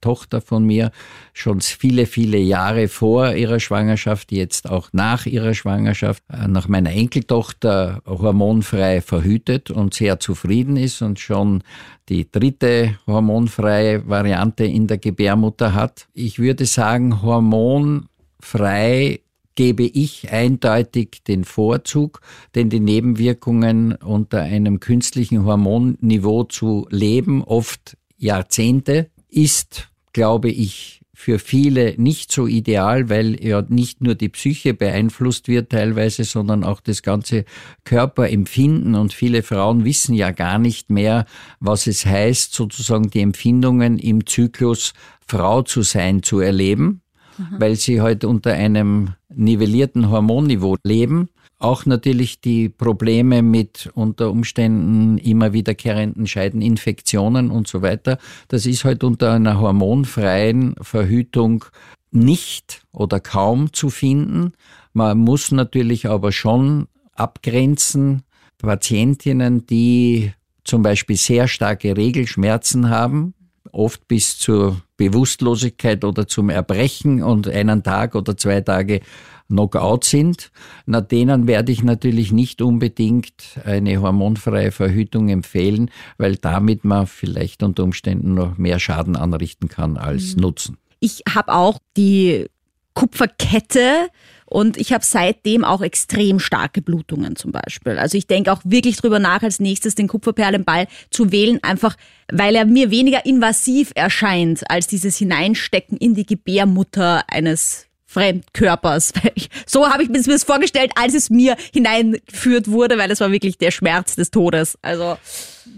Tochter 0.00 0.40
von 0.40 0.64
mir 0.64 0.90
schon 1.32 1.60
viele, 1.60 2.06
viele 2.06 2.38
Jahre 2.38 2.88
vor 2.88 3.34
ihrer 3.34 3.60
Schwangerschaft, 3.60 4.32
jetzt 4.32 4.68
auch 4.68 4.88
nach 4.92 5.26
ihrer 5.26 5.54
Schwangerschaft, 5.54 6.22
äh, 6.30 6.48
nach 6.48 6.68
meiner 6.68 6.90
Enkeltochter 6.90 8.02
hormonfrei 8.04 9.00
verhütet 9.00 9.70
und 9.70 9.94
sehr 9.94 10.20
zufrieden 10.20 10.76
ist 10.76 11.02
und 11.02 11.20
schon 11.20 11.62
die 12.08 12.30
dritte 12.30 12.98
hormonfreie 13.06 14.06
Variante 14.06 14.64
in 14.64 14.86
der 14.86 14.98
Gebärmutter 14.98 15.72
hat. 15.72 16.08
Ich 16.12 16.38
würde 16.38 16.66
sagen, 16.66 17.22
hormonfrei 17.22 19.20
gebe 19.54 19.84
ich 19.84 20.32
eindeutig 20.32 21.22
den 21.26 21.44
Vorzug, 21.44 22.20
denn 22.54 22.70
die 22.70 22.80
Nebenwirkungen 22.80 23.92
unter 23.94 24.42
einem 24.42 24.80
künstlichen 24.80 25.44
Hormonniveau 25.44 26.44
zu 26.44 26.86
leben, 26.90 27.42
oft 27.42 27.96
Jahrzehnte, 28.16 29.10
ist, 29.28 29.88
glaube 30.12 30.50
ich, 30.50 31.00
für 31.16 31.38
viele 31.38 31.94
nicht 31.96 32.32
so 32.32 32.46
ideal, 32.48 33.08
weil 33.08 33.42
ja 33.42 33.62
nicht 33.68 34.02
nur 34.02 34.16
die 34.16 34.28
Psyche 34.28 34.74
beeinflusst 34.74 35.46
wird 35.46 35.70
teilweise, 35.70 36.24
sondern 36.24 36.64
auch 36.64 36.80
das 36.80 37.02
ganze 37.02 37.44
Körperempfinden. 37.84 38.96
Und 38.96 39.12
viele 39.12 39.42
Frauen 39.44 39.84
wissen 39.84 40.14
ja 40.14 40.32
gar 40.32 40.58
nicht 40.58 40.90
mehr, 40.90 41.24
was 41.60 41.86
es 41.86 42.04
heißt, 42.04 42.52
sozusagen 42.52 43.10
die 43.10 43.20
Empfindungen 43.20 43.98
im 43.98 44.26
Zyklus 44.26 44.92
Frau 45.24 45.62
zu 45.62 45.82
sein, 45.82 46.22
zu 46.22 46.40
erleben 46.40 47.03
mhm. 47.38 47.56
weil 47.58 47.76
sie 47.76 48.00
halt 48.00 48.24
unter 48.24 48.52
einem 48.52 49.10
nivellierten 49.34 50.10
Hormonniveau 50.10 50.76
leben. 50.82 51.28
Auch 51.58 51.86
natürlich 51.86 52.40
die 52.40 52.68
Probleme 52.68 53.42
mit 53.42 53.90
unter 53.94 54.30
Umständen 54.30 55.18
immer 55.18 55.52
wiederkehrenden 55.52 56.26
Scheideninfektionen 56.26 57.50
und 57.50 57.68
so 57.68 57.80
weiter. 57.80 58.18
Das 58.48 58.66
ist 58.66 58.84
halt 58.84 59.04
unter 59.04 59.32
einer 59.32 59.60
hormonfreien 59.60 60.74
Verhütung 60.80 61.64
nicht 62.10 62.82
oder 62.92 63.20
kaum 63.20 63.72
zu 63.72 63.90
finden. 63.90 64.52
Man 64.92 65.18
muss 65.18 65.50
natürlich 65.52 66.08
aber 66.08 66.32
schon 66.32 66.86
abgrenzen, 67.14 68.22
Patientinnen, 68.58 69.66
die 69.66 70.32
zum 70.64 70.82
Beispiel 70.82 71.16
sehr 71.16 71.48
starke 71.48 71.96
Regelschmerzen 71.96 72.88
haben, 72.88 73.34
oft 73.72 74.08
bis 74.08 74.38
zur 74.38 74.80
Bewusstlosigkeit 74.96 76.04
oder 76.04 76.26
zum 76.26 76.50
Erbrechen 76.50 77.22
und 77.22 77.48
einen 77.48 77.82
Tag 77.82 78.14
oder 78.14 78.36
zwei 78.36 78.60
Tage 78.60 79.00
Knockout 79.48 80.04
sind, 80.04 80.50
na 80.86 81.00
denen 81.00 81.46
werde 81.46 81.70
ich 81.70 81.82
natürlich 81.82 82.32
nicht 82.32 82.62
unbedingt 82.62 83.58
eine 83.64 84.00
hormonfreie 84.00 84.72
Verhütung 84.72 85.28
empfehlen, 85.28 85.90
weil 86.16 86.36
damit 86.36 86.84
man 86.84 87.06
vielleicht 87.06 87.62
unter 87.62 87.84
Umständen 87.84 88.34
noch 88.34 88.56
mehr 88.56 88.78
Schaden 88.78 89.16
anrichten 89.16 89.68
kann 89.68 89.96
als 89.96 90.36
mhm. 90.36 90.42
Nutzen. 90.42 90.78
Ich 91.00 91.22
habe 91.34 91.52
auch 91.52 91.78
die 91.96 92.46
Kupferkette 92.94 94.08
und 94.54 94.76
ich 94.76 94.92
habe 94.92 95.04
seitdem 95.04 95.64
auch 95.64 95.82
extrem 95.82 96.38
starke 96.38 96.80
Blutungen 96.80 97.34
zum 97.34 97.50
Beispiel. 97.50 97.98
Also 97.98 98.16
ich 98.16 98.28
denke 98.28 98.52
auch 98.52 98.60
wirklich 98.62 98.96
drüber 98.96 99.18
nach, 99.18 99.42
als 99.42 99.58
nächstes 99.58 99.96
den 99.96 100.06
Kupferperlenball 100.06 100.86
zu 101.10 101.32
wählen, 101.32 101.58
einfach 101.64 101.96
weil 102.30 102.54
er 102.54 102.64
mir 102.64 102.92
weniger 102.92 103.26
invasiv 103.26 103.90
erscheint 103.96 104.62
als 104.70 104.86
dieses 104.86 105.18
Hineinstecken 105.18 105.98
in 105.98 106.14
die 106.14 106.24
Gebärmutter 106.24 107.24
eines 107.26 107.88
Fremdkörpers. 108.14 109.12
So 109.66 109.88
habe 109.88 110.02
ich 110.02 110.08
mir 110.08 110.22
das 110.22 110.44
vorgestellt, 110.44 110.92
als 110.94 111.14
es 111.14 111.30
mir 111.30 111.56
hineingeführt 111.72 112.70
wurde, 112.70 112.98
weil 112.98 113.10
es 113.10 113.20
war 113.20 113.32
wirklich 113.32 113.58
der 113.58 113.70
Schmerz 113.70 114.14
des 114.14 114.30
Todes. 114.30 114.78
Also 114.82 115.16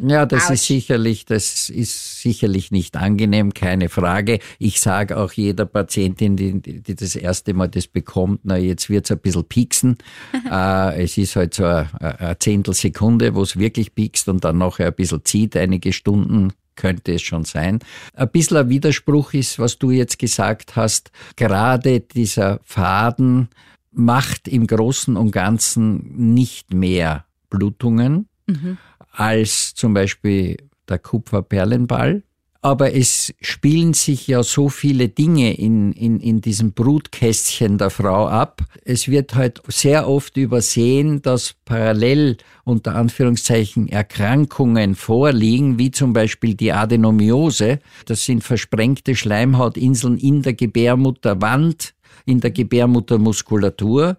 ja, 0.07 0.27
das 0.27 0.47
ouch. 0.47 0.51
ist 0.53 0.67
sicherlich, 0.67 1.25
das 1.25 1.69
ist 1.69 2.21
sicherlich 2.21 2.71
nicht 2.71 2.97
angenehm, 2.97 3.55
keine 3.55 3.89
Frage. 3.89 4.41
Ich 4.59 4.81
sage 4.81 5.17
auch 5.17 5.33
jeder 5.33 5.65
Patientin, 5.65 6.37
die, 6.37 6.61
die 6.61 6.95
das 6.95 7.17
erste 7.17 7.55
Mal 7.55 7.69
das 7.69 7.87
bekommt, 7.87 8.41
na 8.45 8.57
jetzt 8.57 8.91
wird's 8.91 9.11
ein 9.11 9.19
bisschen 9.19 9.45
pieksen. 9.45 9.99
äh, 10.51 11.03
es 11.03 11.17
ist 11.17 11.37
halt 11.37 11.55
so 11.55 11.65
eine, 11.65 11.89
eine 12.01 12.39
Zehntelsekunde, 12.39 13.35
wo 13.35 13.43
es 13.43 13.59
wirklich 13.59 13.95
piekst 13.95 14.29
und 14.29 14.45
dann 14.45 14.59
nachher 14.59 14.89
ein 14.89 14.95
bisschen 14.95 15.25
zieht, 15.25 15.57
einige 15.57 15.93
Stunden 15.93 16.53
könnte 16.77 17.15
es 17.15 17.23
schon 17.23 17.45
sein. 17.45 17.81
Ein 18.15 18.31
bisschen 18.31 18.57
ein 18.59 18.69
Widerspruch 18.69 19.33
ist, 19.33 19.59
was 19.59 19.79
du 19.79 19.91
jetzt 19.91 20.19
gesagt 20.19 20.77
hast. 20.77 21.11
Gerade 21.37 22.01
dieser 22.01 22.61
Faden 22.65 23.49
macht 23.93 24.47
im 24.47 24.67
Großen 24.67 25.17
und 25.17 25.31
Ganzen 25.31 26.35
nicht 26.35 26.73
mehr 26.73 27.25
Blutungen 27.51 28.29
mhm. 28.47 28.79
als 29.11 29.75
zum 29.75 29.95
Beispiel 29.95 30.57
der 30.89 30.99
Kupferperlenball 30.99 32.23
aber 32.67 32.97
es 32.97 33.33
spielen 33.41 33.95
sich 33.95 34.27
ja 34.27 34.43
so 34.43 34.69
viele 34.69 35.09
Dinge 35.09 35.55
in, 35.55 35.93
in, 35.93 36.19
in 36.19 36.41
diesem 36.41 36.73
Brutkästchen 36.73 37.79
der 37.79 37.91
Frau 37.91 38.27
ab. 38.27 38.61
Es 38.85 39.07
wird 39.07 39.37
halt 39.37 39.63
sehr 39.69 40.09
oft 40.09 40.37
übersehen, 40.37 41.23
dass 41.23 41.55
parallel 41.65 42.39
unter 42.65 42.97
Anführungszeichen 42.97 43.89
Erkrankungen 43.89 44.97
vorliegen, 44.97 45.79
wie 45.79 45.93
zum 45.93 46.13
Beispiel 46.13 46.55
die 46.55 46.73
Adenomiose. 46.73 47.79
Das 48.05 48.25
sind 48.25 48.43
versprengte 48.43 49.15
Schleimhautinseln 49.15 50.19
in 50.19 50.43
der 50.43 50.55
Gebärmutterwand, 50.55 51.95
in 52.25 52.41
der 52.41 52.51
Gebärmuttermuskulatur. 52.51 54.17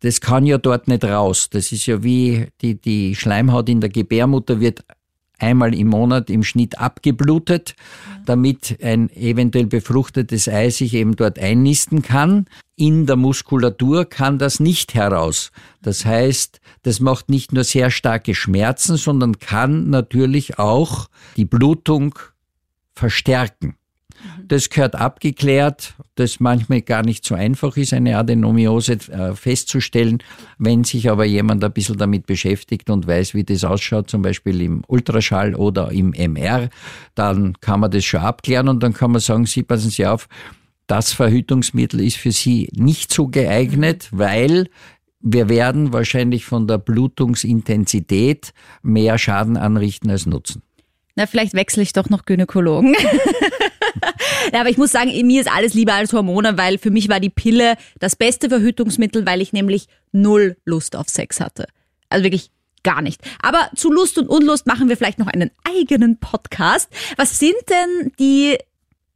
Das 0.00 0.22
kann 0.22 0.46
ja 0.46 0.56
dort 0.56 0.88
nicht 0.88 1.04
raus. 1.04 1.50
Das 1.50 1.70
ist 1.70 1.84
ja 1.84 2.02
wie 2.02 2.46
die, 2.62 2.80
die 2.80 3.14
Schleimhaut 3.14 3.68
in 3.68 3.82
der 3.82 3.90
Gebärmutter 3.90 4.58
wird 4.58 4.84
einmal 5.40 5.74
im 5.74 5.88
Monat 5.88 6.30
im 6.30 6.42
Schnitt 6.42 6.78
abgeblutet, 6.78 7.74
damit 8.26 8.78
ein 8.82 9.10
eventuell 9.10 9.66
befruchtetes 9.66 10.48
Ei 10.48 10.70
sich 10.70 10.94
eben 10.94 11.16
dort 11.16 11.38
einnisten 11.38 12.02
kann. 12.02 12.46
In 12.76 13.06
der 13.06 13.16
Muskulatur 13.16 14.04
kann 14.04 14.38
das 14.38 14.60
nicht 14.60 14.94
heraus. 14.94 15.50
Das 15.82 16.04
heißt, 16.04 16.60
das 16.82 17.00
macht 17.00 17.28
nicht 17.28 17.52
nur 17.52 17.64
sehr 17.64 17.90
starke 17.90 18.34
Schmerzen, 18.34 18.96
sondern 18.96 19.38
kann 19.38 19.90
natürlich 19.90 20.58
auch 20.58 21.08
die 21.36 21.44
Blutung 21.44 22.18
verstärken. 22.92 23.74
Das 24.46 24.68
gehört 24.70 24.96
abgeklärt, 24.96 25.94
das 26.16 26.40
manchmal 26.40 26.82
gar 26.82 27.02
nicht 27.02 27.24
so 27.24 27.34
einfach 27.34 27.76
ist, 27.76 27.92
eine 27.92 28.16
Adenomiose 28.16 28.94
äh, 29.10 29.34
festzustellen. 29.34 30.22
Wenn 30.58 30.84
sich 30.84 31.08
aber 31.10 31.24
jemand 31.24 31.62
ein 31.64 31.72
bisschen 31.72 31.98
damit 31.98 32.26
beschäftigt 32.26 32.90
und 32.90 33.06
weiß, 33.06 33.34
wie 33.34 33.44
das 33.44 33.64
ausschaut, 33.64 34.10
zum 34.10 34.22
Beispiel 34.22 34.60
im 34.60 34.82
Ultraschall 34.86 35.54
oder 35.54 35.90
im 35.92 36.12
MR, 36.12 36.68
dann 37.14 37.54
kann 37.60 37.80
man 37.80 37.90
das 37.90 38.04
schon 38.04 38.20
abklären 38.20 38.68
und 38.68 38.82
dann 38.82 38.92
kann 38.92 39.12
man 39.12 39.20
sagen, 39.20 39.46
Sie 39.46 39.62
passen 39.62 39.90
Sie 39.90 40.06
auf, 40.06 40.28
das 40.86 41.12
Verhütungsmittel 41.12 42.00
ist 42.00 42.16
für 42.16 42.32
Sie 42.32 42.68
nicht 42.72 43.12
so 43.12 43.28
geeignet, 43.28 44.08
weil 44.10 44.68
wir 45.20 45.48
werden 45.48 45.92
wahrscheinlich 45.92 46.44
von 46.44 46.66
der 46.66 46.78
Blutungsintensität 46.78 48.52
mehr 48.82 49.18
Schaden 49.18 49.56
anrichten 49.56 50.10
als 50.10 50.26
nutzen. 50.26 50.62
Na, 51.20 51.26
vielleicht 51.26 51.52
wechsle 51.52 51.82
ich 51.82 51.92
doch 51.92 52.08
noch 52.08 52.24
Gynäkologen. 52.24 52.94
ja, 54.54 54.60
aber 54.60 54.70
ich 54.70 54.78
muss 54.78 54.90
sagen, 54.90 55.10
mir 55.26 55.42
ist 55.42 55.52
alles 55.52 55.74
lieber 55.74 55.92
als 55.92 56.14
Hormone, 56.14 56.56
weil 56.56 56.78
für 56.78 56.90
mich 56.90 57.10
war 57.10 57.20
die 57.20 57.28
Pille 57.28 57.74
das 57.98 58.16
beste 58.16 58.48
Verhütungsmittel, 58.48 59.26
weil 59.26 59.42
ich 59.42 59.52
nämlich 59.52 59.88
null 60.12 60.56
Lust 60.64 60.96
auf 60.96 61.10
Sex 61.10 61.38
hatte. 61.38 61.66
Also 62.08 62.24
wirklich 62.24 62.50
gar 62.82 63.02
nicht. 63.02 63.20
Aber 63.42 63.68
zu 63.76 63.92
Lust 63.92 64.16
und 64.16 64.30
Unlust 64.30 64.66
machen 64.66 64.88
wir 64.88 64.96
vielleicht 64.96 65.18
noch 65.18 65.26
einen 65.26 65.50
eigenen 65.62 66.18
Podcast. 66.18 66.88
Was 67.18 67.38
sind 67.38 67.52
denn 67.68 68.12
die 68.18 68.56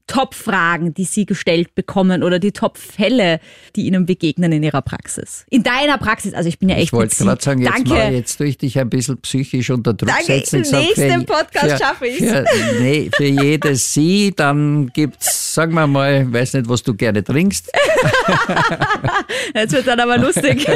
Top-Fragen, 0.06 0.92
die 0.92 1.04
Sie 1.04 1.24
gestellt 1.24 1.74
bekommen 1.74 2.22
oder 2.22 2.38
die 2.38 2.52
Top-Fälle, 2.52 3.40
die 3.74 3.86
Ihnen 3.86 4.04
begegnen 4.04 4.52
in 4.52 4.62
Ihrer 4.62 4.82
Praxis? 4.82 5.46
In 5.48 5.62
deiner 5.62 5.96
Praxis, 5.96 6.34
also 6.34 6.48
ich 6.48 6.58
bin 6.58 6.68
ja 6.68 6.76
echt 6.76 6.88
Ich 6.88 6.92
wollte 6.92 7.16
gerade 7.16 7.42
sagen, 7.42 7.62
jetzt, 7.62 7.72
Danke. 7.72 7.90
Mal, 7.90 8.12
jetzt 8.12 8.36
tue 8.36 8.46
ich 8.46 8.58
dich 8.58 8.78
ein 8.78 8.90
bisschen 8.90 9.18
psychisch 9.18 9.70
unter 9.70 9.94
Druck 9.94 10.10
Danke. 10.10 10.24
setzen. 10.24 10.64
Im 10.64 10.70
nächsten 10.70 11.24
Podcast 11.24 11.70
für, 11.70 11.78
schaffe 11.78 12.06
ich 12.06 12.20
es. 12.20 12.44
Nee, 12.80 13.10
für 13.16 13.24
jedes 13.24 13.94
Sie, 13.94 14.32
dann 14.36 14.88
gibt's, 14.92 15.54
sagen 15.54 15.72
wir 15.72 15.86
mal, 15.86 16.30
weiß 16.30 16.54
nicht, 16.54 16.68
was 16.68 16.82
du 16.82 16.94
gerne 16.94 17.24
trinkst. 17.24 17.70
jetzt 19.54 19.72
wird 19.72 19.86
dann 19.86 20.00
aber 20.00 20.18
lustig. 20.18 20.66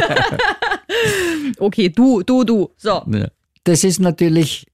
okay, 1.59 1.91
du, 1.91 2.23
du, 2.23 2.45
du. 2.45 2.71
So. 2.77 3.05
Das 3.65 3.85
ist 3.85 4.01
natürlich 4.01 4.67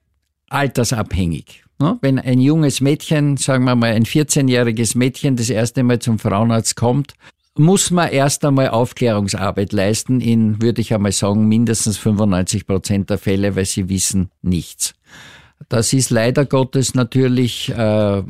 altersabhängig. 0.49 1.64
Ne? 1.79 1.99
Wenn 2.01 2.19
ein 2.19 2.41
junges 2.41 2.81
Mädchen, 2.81 3.37
sagen 3.37 3.65
wir 3.65 3.75
mal 3.75 3.93
ein 3.93 4.05
14-jähriges 4.05 4.97
Mädchen, 4.97 5.37
das 5.37 5.51
erste 5.51 5.83
Mal 5.83 5.99
zum 5.99 6.19
Frauenarzt 6.19 6.77
kommt, 6.77 7.15
muss 7.57 7.91
man 7.91 8.11
erst 8.11 8.45
einmal 8.45 8.69
Aufklärungsarbeit 8.69 9.73
leisten 9.73 10.21
in, 10.21 10.61
würde 10.61 10.81
ich 10.81 10.93
einmal 10.93 11.13
sagen, 11.13 11.47
mindestens 11.47 11.99
95 11.99 12.67
Prozent 12.67 13.11
der 13.11 13.19
Fälle, 13.19 13.55
weil 13.55 13.65
sie 13.65 13.89
wissen 13.89 14.31
nichts. 14.43 14.95
Das 15.69 15.93
ist 15.93 16.11
leider 16.11 16.45
Gottes 16.47 16.95
natürlich 16.95 17.71
äh, 17.71 18.23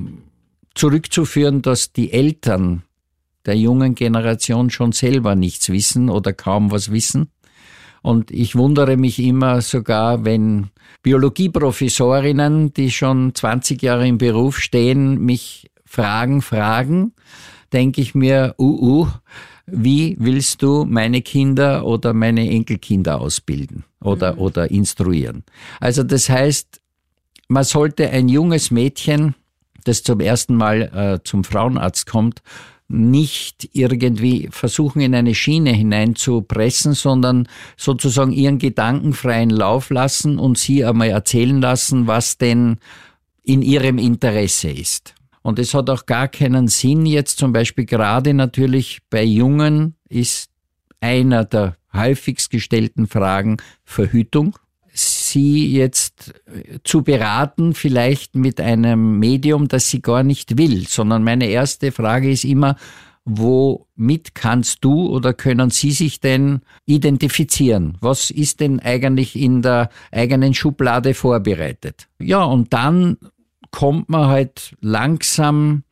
zurückzuführen, 0.74 1.62
dass 1.62 1.92
die 1.92 2.12
Eltern 2.12 2.82
der 3.46 3.56
jungen 3.56 3.94
Generation 3.94 4.70
schon 4.70 4.92
selber 4.92 5.34
nichts 5.34 5.70
wissen 5.70 6.10
oder 6.10 6.32
kaum 6.32 6.70
was 6.70 6.90
wissen 6.90 7.30
Und 8.04 8.30
ich 8.30 8.54
wundere 8.54 8.98
mich 8.98 9.18
immer 9.18 9.62
sogar, 9.62 10.26
wenn 10.26 10.68
Biologieprofessorinnen, 11.02 12.74
die 12.74 12.90
schon 12.90 13.34
20 13.34 13.80
Jahre 13.80 14.06
im 14.06 14.18
Beruf 14.18 14.58
stehen, 14.58 15.24
mich 15.24 15.70
fragen, 15.86 16.42
fragen, 16.42 17.14
denke 17.72 18.02
ich 18.02 18.14
mir, 18.14 18.56
uh, 18.58 19.04
uh, 19.04 19.08
wie 19.64 20.16
willst 20.20 20.60
du 20.60 20.84
meine 20.84 21.22
Kinder 21.22 21.86
oder 21.86 22.12
meine 22.12 22.46
Enkelkinder 22.50 23.22
ausbilden 23.22 23.84
oder, 24.02 24.34
mhm. 24.34 24.38
oder 24.38 24.70
instruieren? 24.70 25.42
Also 25.80 26.02
das 26.02 26.28
heißt, 26.28 26.82
man 27.48 27.64
sollte 27.64 28.10
ein 28.10 28.28
junges 28.28 28.70
Mädchen, 28.70 29.34
das 29.84 30.02
zum 30.02 30.20
ersten 30.20 30.56
Mal 30.56 30.82
äh, 30.82 31.24
zum 31.24 31.42
Frauenarzt 31.42 32.04
kommt, 32.04 32.42
nicht 32.94 33.68
irgendwie 33.72 34.48
versuchen, 34.50 35.00
in 35.00 35.14
eine 35.14 35.34
Schiene 35.34 35.72
hineinzupressen, 35.72 36.94
sondern 36.94 37.48
sozusagen 37.76 38.32
ihren 38.32 38.58
Gedanken 38.58 39.12
freien 39.12 39.50
Lauf 39.50 39.90
lassen 39.90 40.38
und 40.38 40.58
sie 40.58 40.84
einmal 40.84 41.08
erzählen 41.08 41.60
lassen, 41.60 42.06
was 42.06 42.38
denn 42.38 42.78
in 43.42 43.62
ihrem 43.62 43.98
Interesse 43.98 44.70
ist. 44.70 45.14
Und 45.42 45.58
es 45.58 45.74
hat 45.74 45.90
auch 45.90 46.06
gar 46.06 46.28
keinen 46.28 46.68
Sinn, 46.68 47.04
jetzt 47.04 47.38
zum 47.38 47.52
Beispiel 47.52 47.84
gerade 47.84 48.32
natürlich 48.32 49.00
bei 49.10 49.22
Jungen 49.22 49.96
ist 50.08 50.50
einer 51.00 51.44
der 51.44 51.76
häufigst 51.92 52.50
gestellten 52.50 53.06
Fragen 53.06 53.58
Verhütung. 53.84 54.56
Sie 55.34 55.72
jetzt 55.72 56.32
zu 56.84 57.02
beraten, 57.02 57.74
vielleicht 57.74 58.36
mit 58.36 58.60
einem 58.60 59.18
Medium, 59.18 59.66
das 59.66 59.90
sie 59.90 60.00
gar 60.00 60.22
nicht 60.22 60.58
will, 60.58 60.86
sondern 60.86 61.24
meine 61.24 61.48
erste 61.48 61.90
Frage 61.90 62.30
ist 62.30 62.44
immer, 62.44 62.76
womit 63.24 64.36
kannst 64.36 64.84
du 64.84 65.08
oder 65.08 65.34
können 65.34 65.70
Sie 65.70 65.90
sich 65.90 66.20
denn 66.20 66.60
identifizieren? 66.86 67.96
Was 68.00 68.30
ist 68.30 68.60
denn 68.60 68.78
eigentlich 68.78 69.34
in 69.34 69.60
der 69.60 69.88
eigenen 70.12 70.54
Schublade 70.54 71.14
vorbereitet? 71.14 72.06
Ja, 72.20 72.44
und 72.44 72.72
dann 72.72 73.16
kommt 73.72 74.08
man 74.08 74.28
halt 74.28 74.76
langsam 74.80 75.82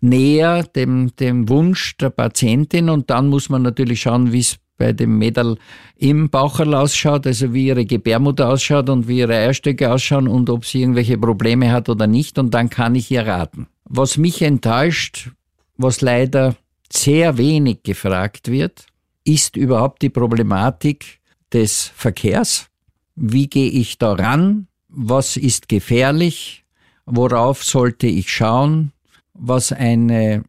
näher 0.00 0.62
dem, 0.62 1.14
dem 1.16 1.50
Wunsch 1.50 1.96
der 1.98 2.10
Patientin 2.10 2.88
und 2.88 3.10
dann 3.10 3.28
muss 3.28 3.50
man 3.50 3.60
natürlich 3.60 4.00
schauen, 4.00 4.32
wie 4.32 4.40
es 4.40 4.58
bei 4.78 4.92
dem 4.92 5.18
Mädel 5.18 5.58
im 5.96 6.30
Baucherl 6.30 6.74
ausschaut, 6.74 7.26
also 7.26 7.52
wie 7.52 7.66
ihre 7.66 7.84
Gebärmutter 7.84 8.48
ausschaut 8.48 8.88
und 8.88 9.08
wie 9.08 9.18
ihre 9.18 9.34
Eierstöcke 9.34 9.92
ausschauen 9.92 10.28
und 10.28 10.48
ob 10.48 10.64
sie 10.64 10.80
irgendwelche 10.80 11.18
Probleme 11.18 11.70
hat 11.72 11.88
oder 11.88 12.06
nicht 12.06 12.38
und 12.38 12.54
dann 12.54 12.70
kann 12.70 12.94
ich 12.94 13.10
ihr 13.10 13.26
raten. 13.26 13.66
Was 13.84 14.16
mich 14.16 14.40
enttäuscht, 14.42 15.30
was 15.76 16.00
leider 16.00 16.56
sehr 16.90 17.36
wenig 17.36 17.82
gefragt 17.82 18.50
wird, 18.50 18.86
ist 19.24 19.56
überhaupt 19.56 20.00
die 20.02 20.08
Problematik 20.08 21.18
des 21.52 21.92
Verkehrs. 21.94 22.68
Wie 23.14 23.48
gehe 23.48 23.70
ich 23.70 23.98
da 23.98 24.12
ran? 24.12 24.68
Was 24.88 25.36
ist 25.36 25.68
gefährlich? 25.68 26.64
Worauf 27.04 27.64
sollte 27.64 28.06
ich 28.06 28.30
schauen? 28.30 28.92
Was 29.34 29.72
eine 29.72 30.44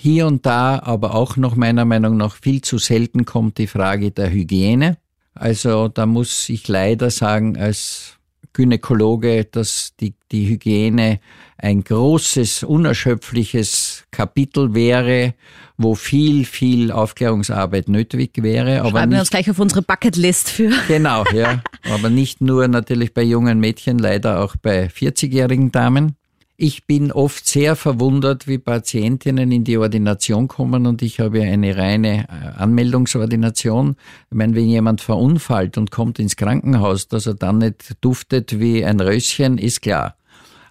hier 0.00 0.26
und 0.26 0.46
da, 0.46 0.80
aber 0.82 1.14
auch 1.14 1.36
noch 1.36 1.56
meiner 1.56 1.84
Meinung 1.84 2.16
nach 2.16 2.36
viel 2.36 2.62
zu 2.62 2.78
selten 2.78 3.26
kommt, 3.26 3.58
die 3.58 3.66
Frage 3.66 4.10
der 4.10 4.30
Hygiene. 4.30 4.96
Also 5.34 5.88
da 5.88 6.06
muss 6.06 6.48
ich 6.48 6.66
leider 6.68 7.10
sagen, 7.10 7.58
als 7.58 8.18
Gynäkologe, 8.54 9.44
dass 9.44 9.92
die, 10.00 10.14
die 10.32 10.48
Hygiene 10.48 11.20
ein 11.58 11.84
großes, 11.84 12.62
unerschöpfliches 12.62 14.04
Kapitel 14.10 14.74
wäre, 14.74 15.34
wo 15.76 15.94
viel, 15.94 16.46
viel 16.46 16.90
Aufklärungsarbeit 16.92 17.88
nötig 17.88 18.42
wäre. 18.42 18.76
Schreiben 18.76 18.88
aber 18.88 19.06
nicht, 19.06 19.12
wir 19.12 19.20
uns 19.20 19.30
gleich 19.30 19.50
auf 19.50 19.58
unsere 19.58 19.82
Bucketlist 19.82 20.48
für. 20.48 20.70
Genau, 20.88 21.24
ja. 21.32 21.62
aber 21.90 22.08
nicht 22.08 22.40
nur 22.40 22.68
natürlich 22.68 23.12
bei 23.12 23.22
jungen 23.22 23.60
Mädchen, 23.60 23.98
leider 23.98 24.40
auch 24.42 24.56
bei 24.56 24.86
40-jährigen 24.86 25.70
Damen. 25.72 26.16
Ich 26.62 26.84
bin 26.86 27.10
oft 27.10 27.46
sehr 27.46 27.74
verwundert, 27.74 28.46
wie 28.46 28.58
Patientinnen 28.58 29.50
in 29.50 29.64
die 29.64 29.78
Ordination 29.78 30.46
kommen 30.46 30.84
und 30.84 31.00
ich 31.00 31.18
habe 31.18 31.38
ja 31.38 31.50
eine 31.50 31.74
reine 31.74 32.24
äh, 32.28 32.58
Anmeldungsordination. 32.58 33.96
Ich 34.30 34.36
meine, 34.36 34.54
wenn 34.54 34.66
jemand 34.66 35.00
verunfallt 35.00 35.78
und 35.78 35.90
kommt 35.90 36.18
ins 36.18 36.36
Krankenhaus, 36.36 37.08
dass 37.08 37.24
er 37.24 37.32
dann 37.32 37.56
nicht 37.56 37.94
duftet 38.02 38.60
wie 38.60 38.84
ein 38.84 39.00
Röschen, 39.00 39.56
ist 39.56 39.80
klar. 39.80 40.16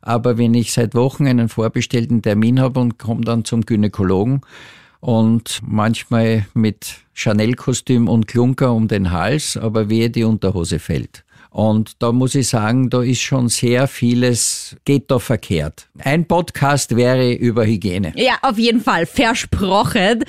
Aber 0.03 0.37
wenn 0.37 0.53
ich 0.53 0.73
seit 0.73 0.93
Wochen 0.93 1.25
einen 1.25 1.49
vorbestellten 1.49 2.21
Termin 2.21 2.59
habe 2.59 2.79
und 2.81 2.99
komme 2.99 3.21
dann 3.21 3.43
zum 3.43 3.65
Gynäkologen 3.65 4.41
und 4.99 5.59
manchmal 5.65 6.45
mit 6.53 6.97
Chanel-Kostüm 7.15 8.07
und 8.07 8.27
Klunker 8.27 8.73
um 8.73 8.87
den 8.87 9.09
Hals, 9.09 9.57
aber 9.57 9.89
wehe 9.89 10.11
die 10.11 10.23
Unterhose 10.23 10.77
fällt. 10.77 11.23
Und 11.49 12.01
da 12.01 12.11
muss 12.11 12.35
ich 12.35 12.47
sagen, 12.47 12.89
da 12.89 13.01
ist 13.01 13.21
schon 13.21 13.49
sehr 13.49 13.87
vieles, 13.87 14.77
geht 14.85 15.09
da 15.09 15.19
verkehrt. 15.19 15.87
Ein 15.99 16.25
Podcast 16.25 16.95
wäre 16.95 17.33
über 17.33 17.65
Hygiene. 17.65 18.13
Ja, 18.15 18.37
auf 18.43 18.57
jeden 18.57 18.81
Fall, 18.81 19.05
versprochen. 19.05 20.23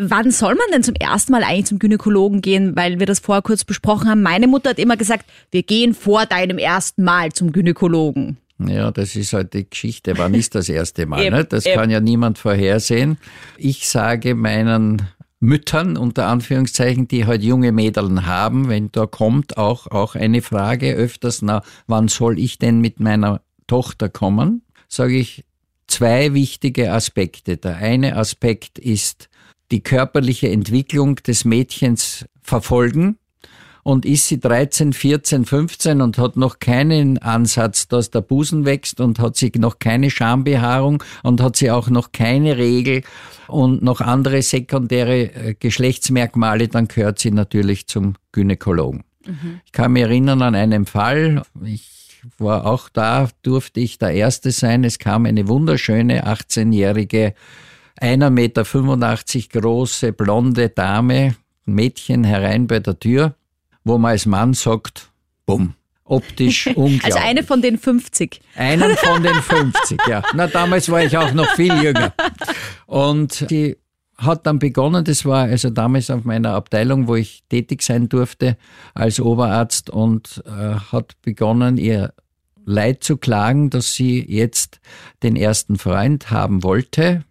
Wann 0.00 0.30
soll 0.30 0.54
man 0.54 0.66
denn 0.72 0.84
zum 0.84 0.94
ersten 0.94 1.32
Mal 1.32 1.42
eigentlich 1.42 1.66
zum 1.66 1.80
Gynäkologen 1.80 2.40
gehen? 2.40 2.76
Weil 2.76 3.00
wir 3.00 3.06
das 3.06 3.18
vorher 3.18 3.42
kurz 3.42 3.64
besprochen 3.64 4.08
haben. 4.08 4.22
Meine 4.22 4.46
Mutter 4.46 4.70
hat 4.70 4.78
immer 4.78 4.96
gesagt, 4.96 5.28
wir 5.50 5.64
gehen 5.64 5.92
vor 5.92 6.24
deinem 6.24 6.58
ersten 6.58 7.02
Mal 7.02 7.32
zum 7.32 7.50
Gynäkologen. 7.50 8.36
Ja, 8.64 8.92
das 8.92 9.16
ist 9.16 9.32
halt 9.32 9.54
die 9.54 9.68
Geschichte. 9.68 10.16
Wann 10.16 10.34
ist 10.34 10.54
das 10.54 10.68
erste 10.68 11.06
Mal? 11.06 11.22
eben, 11.24 11.36
ne? 11.36 11.44
Das 11.44 11.66
eben. 11.66 11.74
kann 11.74 11.90
ja 11.90 12.00
niemand 12.00 12.38
vorhersehen. 12.38 13.18
Ich 13.56 13.88
sage 13.88 14.36
meinen 14.36 15.02
Müttern 15.40 15.96
unter 15.96 16.26
Anführungszeichen, 16.26 17.06
die 17.06 17.26
halt 17.26 17.42
junge 17.42 17.72
Mädeln 17.72 18.26
haben, 18.26 18.68
wenn 18.68 18.90
da 18.90 19.06
kommt 19.06 19.56
auch, 19.56 19.86
auch 19.86 20.14
eine 20.14 20.42
Frage 20.42 20.94
öfters, 20.94 21.42
na, 21.42 21.62
wann 21.86 22.08
soll 22.08 22.38
ich 22.38 22.58
denn 22.58 22.80
mit 22.80 22.98
meiner 22.98 23.40
Tochter 23.66 24.08
kommen? 24.08 24.62
Sage 24.88 25.16
ich 25.16 25.44
zwei 25.86 26.34
wichtige 26.34 26.92
Aspekte. 26.92 27.56
Der 27.56 27.76
eine 27.76 28.16
Aspekt 28.16 28.78
ist 28.78 29.28
die 29.70 29.80
körperliche 29.80 30.48
Entwicklung 30.48 31.16
des 31.16 31.44
Mädchens 31.44 32.26
verfolgen 32.42 33.18
und 33.88 34.04
ist 34.04 34.26
sie 34.26 34.38
13, 34.38 34.92
14, 34.92 35.46
15 35.46 36.02
und 36.02 36.18
hat 36.18 36.36
noch 36.36 36.58
keinen 36.58 37.16
Ansatz, 37.16 37.88
dass 37.88 38.10
der 38.10 38.20
Busen 38.20 38.66
wächst 38.66 39.00
und 39.00 39.18
hat 39.18 39.36
sie 39.36 39.50
noch 39.56 39.78
keine 39.78 40.10
Schambehaarung 40.10 41.02
und 41.22 41.40
hat 41.40 41.56
sie 41.56 41.70
auch 41.70 41.88
noch 41.88 42.12
keine 42.12 42.58
Regel 42.58 43.00
und 43.46 43.82
noch 43.82 44.02
andere 44.02 44.42
sekundäre 44.42 45.22
äh, 45.32 45.54
Geschlechtsmerkmale, 45.58 46.68
dann 46.68 46.86
gehört 46.86 47.18
sie 47.18 47.30
natürlich 47.30 47.86
zum 47.86 48.16
Gynäkologen. 48.32 49.04
Mhm. 49.24 49.60
Ich 49.64 49.72
kann 49.72 49.92
mich 49.92 50.02
erinnern 50.02 50.42
an 50.42 50.54
einen 50.54 50.84
Fall, 50.84 51.42
ich 51.64 52.20
war 52.36 52.66
auch 52.66 52.90
da, 52.90 53.30
durfte 53.40 53.80
ich 53.80 53.96
der 53.96 54.10
Erste 54.10 54.50
sein. 54.50 54.84
Es 54.84 54.98
kam 54.98 55.24
eine 55.24 55.48
wunderschöne 55.48 56.26
18-jährige, 56.26 57.32
1,85 58.02 58.28
Meter 58.32 59.60
große, 59.62 60.12
blonde 60.12 60.68
Dame, 60.68 61.36
Mädchen 61.64 62.24
herein 62.24 62.66
bei 62.66 62.80
der 62.80 62.98
Tür 62.98 63.34
wo 63.84 63.98
man 63.98 64.12
als 64.12 64.26
Mann 64.26 64.54
sagt, 64.54 65.10
bumm. 65.46 65.74
Optisch 66.04 66.66
unglaublich. 66.74 67.04
Also 67.04 67.18
eine 67.18 67.42
von 67.42 67.60
den 67.60 67.78
50. 67.78 68.40
Einen 68.56 68.96
von 68.96 69.22
den 69.22 69.34
50, 69.34 70.00
ja. 70.08 70.22
Na, 70.34 70.46
damals 70.46 70.90
war 70.90 71.02
ich 71.02 71.16
auch 71.18 71.32
noch 71.34 71.48
viel 71.54 71.74
jünger. 71.82 72.14
Und 72.86 73.50
die 73.50 73.76
hat 74.16 74.46
dann 74.46 74.58
begonnen, 74.58 75.04
das 75.04 75.24
war 75.24 75.44
also 75.44 75.70
damals 75.70 76.10
auf 76.10 76.24
meiner 76.24 76.54
Abteilung, 76.54 77.06
wo 77.06 77.14
ich 77.14 77.44
tätig 77.48 77.82
sein 77.82 78.08
durfte 78.08 78.56
als 78.94 79.20
Oberarzt 79.20 79.90
und 79.90 80.42
äh, 80.46 80.74
hat 80.92 81.20
begonnen, 81.22 81.76
ihr 81.76 82.12
Leid 82.64 83.02
zu 83.02 83.16
klagen, 83.16 83.70
dass 83.70 83.94
sie 83.94 84.22
jetzt 84.28 84.80
den 85.22 85.36
ersten 85.36 85.78
Freund 85.78 86.30
haben 86.30 86.62
wollte, 86.62 87.24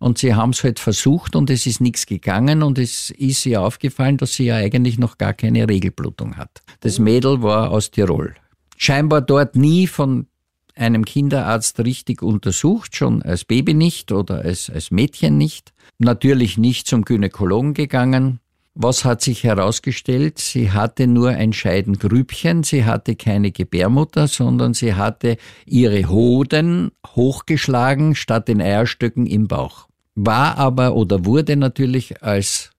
und 0.00 0.18
sie 0.18 0.34
haben 0.34 0.50
es 0.50 0.64
halt 0.64 0.80
versucht 0.80 1.36
und 1.36 1.50
es 1.50 1.66
ist 1.66 1.80
nichts 1.80 2.06
gegangen 2.06 2.62
und 2.62 2.78
es 2.78 3.10
ist 3.10 3.46
ihr 3.46 3.60
aufgefallen, 3.60 4.16
dass 4.16 4.32
sie 4.34 4.46
ja 4.46 4.56
eigentlich 4.56 4.98
noch 4.98 5.18
gar 5.18 5.34
keine 5.34 5.68
Regelblutung 5.68 6.36
hat. 6.36 6.62
Das 6.80 6.98
Mädel 6.98 7.42
war 7.42 7.70
aus 7.70 7.90
Tirol. 7.90 8.34
Scheinbar 8.76 9.20
dort 9.20 9.56
nie 9.56 9.86
von 9.86 10.26
einem 10.74 11.04
Kinderarzt 11.04 11.78
richtig 11.80 12.22
untersucht, 12.22 12.96
schon 12.96 13.22
als 13.22 13.44
Baby 13.44 13.74
nicht 13.74 14.10
oder 14.10 14.36
als, 14.40 14.70
als 14.70 14.90
Mädchen 14.90 15.36
nicht. 15.36 15.74
Natürlich 15.98 16.56
nicht 16.56 16.86
zum 16.86 17.04
Gynäkologen 17.04 17.74
gegangen. 17.74 18.40
Was 18.74 19.04
hat 19.04 19.20
sich 19.20 19.44
herausgestellt? 19.44 20.38
Sie 20.38 20.70
hatte 20.70 21.06
nur 21.06 21.30
ein 21.30 21.52
Scheidengrübchen, 21.52 22.62
sie 22.62 22.86
hatte 22.86 23.16
keine 23.16 23.52
Gebärmutter, 23.52 24.28
sondern 24.28 24.72
sie 24.72 24.94
hatte 24.94 25.36
ihre 25.66 26.08
Hoden 26.08 26.92
hochgeschlagen 27.06 28.14
statt 28.14 28.48
den 28.48 28.62
Eierstöcken 28.62 29.26
im 29.26 29.46
Bauch 29.46 29.89
war 30.14 30.58
aber 30.58 30.94
oder 30.94 31.24
wurde 31.24 31.56
natürlich 31.56 32.22
als 32.22 32.70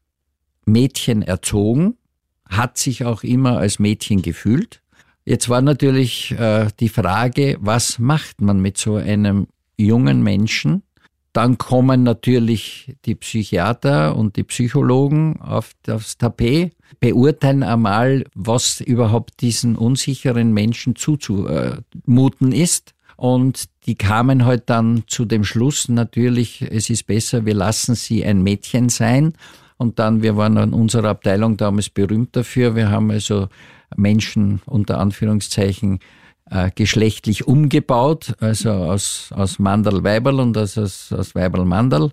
Mädchen 0.65 1.21
erzogen, 1.21 1.97
hat 2.47 2.77
sich 2.77 3.05
auch 3.05 3.23
immer 3.23 3.57
als 3.57 3.79
Mädchen 3.79 4.21
gefühlt. 4.21 4.81
Jetzt 5.25 5.49
war 5.49 5.61
natürlich 5.61 6.31
äh, 6.31 6.67
die 6.79 6.89
Frage, 6.89 7.57
was 7.61 7.99
macht 7.99 8.41
man 8.41 8.59
mit 8.59 8.77
so 8.77 8.95
einem 8.95 9.47
jungen 9.77 10.23
Menschen, 10.23 10.83
dann 11.33 11.57
kommen 11.57 12.03
natürlich 12.03 12.93
die 13.05 13.15
Psychiater 13.15 14.17
und 14.17 14.35
die 14.35 14.43
Psychologen 14.43 15.39
auf, 15.41 15.71
aufs 15.87 16.17
Tapet, 16.17 16.73
beurteilen 16.99 17.63
einmal, 17.63 18.25
was 18.35 18.81
überhaupt 18.81 19.41
diesen 19.41 19.77
unsicheren 19.77 20.51
Menschen 20.51 20.95
zuzumuten 20.97 22.51
ist. 22.51 22.93
Und 23.21 23.65
die 23.85 23.93
kamen 23.93 24.45
halt 24.45 24.63
dann 24.71 25.03
zu 25.05 25.25
dem 25.25 25.43
Schluss, 25.43 25.89
natürlich, 25.89 26.63
es 26.63 26.89
ist 26.89 27.05
besser, 27.05 27.45
wir 27.45 27.53
lassen 27.53 27.93
sie 27.93 28.25
ein 28.25 28.41
Mädchen 28.41 28.89
sein. 28.89 29.33
Und 29.77 29.99
dann, 29.99 30.23
wir 30.23 30.37
waren 30.37 30.57
in 30.57 30.73
unserer 30.73 31.09
Abteilung 31.09 31.55
damals 31.55 31.91
berühmt 31.91 32.35
dafür. 32.35 32.75
Wir 32.75 32.89
haben 32.89 33.11
also 33.11 33.47
Menschen 33.95 34.59
unter 34.65 34.97
Anführungszeichen 34.97 35.99
äh, 36.49 36.71
geschlechtlich 36.73 37.45
umgebaut, 37.45 38.33
also 38.39 38.71
aus, 38.71 39.29
aus 39.35 39.59
Mandel 39.59 40.03
Weiberl 40.03 40.39
und 40.39 40.57
aus, 40.57 40.79
aus, 40.79 41.13
aus 41.13 41.35
Weiberl 41.35 41.65
Mandel. 41.65 42.09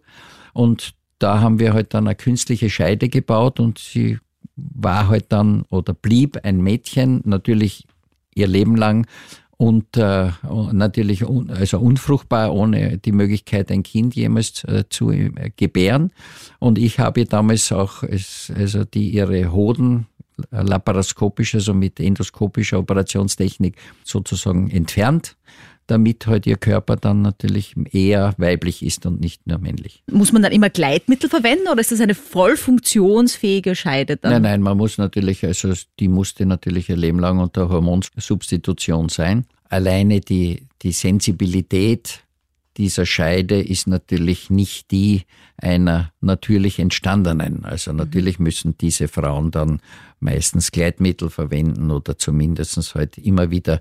Und 0.53 0.93
da 1.19 1.41
haben 1.41 1.59
wir 1.59 1.73
halt 1.73 1.95
dann 1.95 2.07
eine 2.07 2.17
künstliche 2.17 2.69
Scheide 2.69 3.09
gebaut 3.09 3.61
und 3.61 3.79
sie 3.79 4.19
war 4.57 5.09
halt 5.09 5.33
dann 5.33 5.65
oder 5.71 5.95
blieb 5.95 6.39
ein 6.43 6.61
Mädchen, 6.61 7.23
natürlich 7.25 7.87
ihr 8.35 8.47
Leben 8.47 8.77
lang 8.77 9.07
und 9.59 9.97
äh, 9.97 10.31
natürlich 10.73 11.29
un, 11.29 11.51
also 11.51 11.81
unfruchtbar, 11.81 12.55
ohne 12.55 12.97
die 12.99 13.13
Möglichkeit, 13.13 13.71
ein 13.73 13.83
Kind 13.83 14.15
jemals 14.15 14.63
äh, 14.65 14.85
zu 14.89 15.11
äh, 15.11 15.51
gebären. 15.57 16.13
Und 16.61 16.79
ich 16.79 17.01
habe 17.01 17.25
damals 17.25 17.73
auch 17.73 18.05
es, 18.05 18.53
also 18.57 18.85
die 18.85 19.11
ihre 19.11 19.53
Hoden 19.53 20.07
laparoskopisch, 20.53 21.57
also 21.57 21.75
mit 21.75 21.99
endoskopischer 21.99 22.79
Operationstechnik 22.79 23.77
sozusagen 24.05 24.71
entfernt, 24.71 25.37
damit 25.89 26.27
halt 26.27 26.47
ihr 26.47 26.57
Körper 26.57 26.97
dann 26.97 27.23
natürlich 27.23 27.75
eher 27.93 28.35
weiblich 28.37 28.85
ist 28.85 29.07
und 29.07 29.21
nicht 29.21 29.47
nur 29.47 29.59
männlich. 29.59 30.05
Muss 30.11 30.33
man 30.33 30.43
dann 30.43 30.53
immer 30.53 30.71
Gleitmittel 30.71 31.29
verwenden 31.29 31.67
oder 31.69 31.81
ist 31.81 31.91
das 31.91 32.01
eine 32.01 32.15
voll 32.15 32.57
funktionsfähige 32.57 33.75
Scheide 33.75 34.17
dann? 34.17 34.33
Nein, 34.33 34.43
nein, 34.43 34.63
man 34.63 34.77
muss 34.77 34.99
natürlich, 34.99 35.45
also 35.45 35.73
die 35.99 36.09
musste 36.09 36.47
natürlich 36.47 36.91
ein 36.91 36.99
Leben 36.99 37.19
lang 37.19 37.41
unter 37.41 37.69
Hormonsubstitution 37.69 39.09
sein. 39.09 39.47
Alleine 39.69 40.21
die, 40.21 40.63
die 40.83 40.93
Sensibilität 40.93 42.21
dieser 42.77 43.07
Scheide 43.07 43.61
ist 43.61 43.89
natürlich 43.89 44.51
nicht 44.51 44.91
die 44.93 45.25
einer 45.57 46.13
natürlich 46.21 46.79
entstandenen. 46.79 47.65
Also 47.65 47.93
natürlich 47.93 48.39
müssen 48.39 48.79
diese 48.79 49.09
Frauen 49.09 49.51
dann 49.51 49.81
meistens 50.21 50.71
Gleitmittel 50.71 51.29
verwenden 51.29 51.91
oder 51.91 52.19
zumindest 52.19 52.95
halt 52.95 53.19
immer 53.19 53.51
wieder 53.51 53.81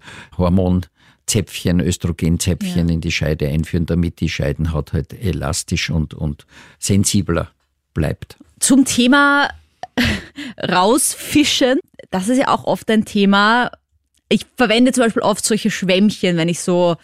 Hormonzäpfchen, 1.27 1.81
Östrogenzäpfchen 1.81 2.87
ja. 2.87 2.93
in 2.93 3.01
die 3.01 3.11
Scheide 3.11 3.47
einführen, 3.47 3.85
damit 3.85 4.21
die 4.21 4.29
Scheidenhaut 4.29 4.93
halt 4.93 5.13
elastisch 5.13 5.89
und, 5.89 6.13
und 6.13 6.45
sensibler 6.79 7.51
bleibt. 7.93 8.37
Zum 8.59 8.85
Thema 8.85 9.49
rausfischen, 10.57 11.79
das 12.11 12.29
ist 12.29 12.37
ja 12.37 12.47
auch 12.47 12.63
oft 12.63 12.89
ein 12.89 13.05
Thema. 13.05 13.71
Ich 14.29 14.45
verwende 14.55 14.91
zum 14.93 15.03
Beispiel 15.03 15.21
oft 15.21 15.45
solche 15.45 15.69
Schwämmchen, 15.71 16.37
wenn 16.37 16.49
ich 16.49 16.61
so 16.61 16.95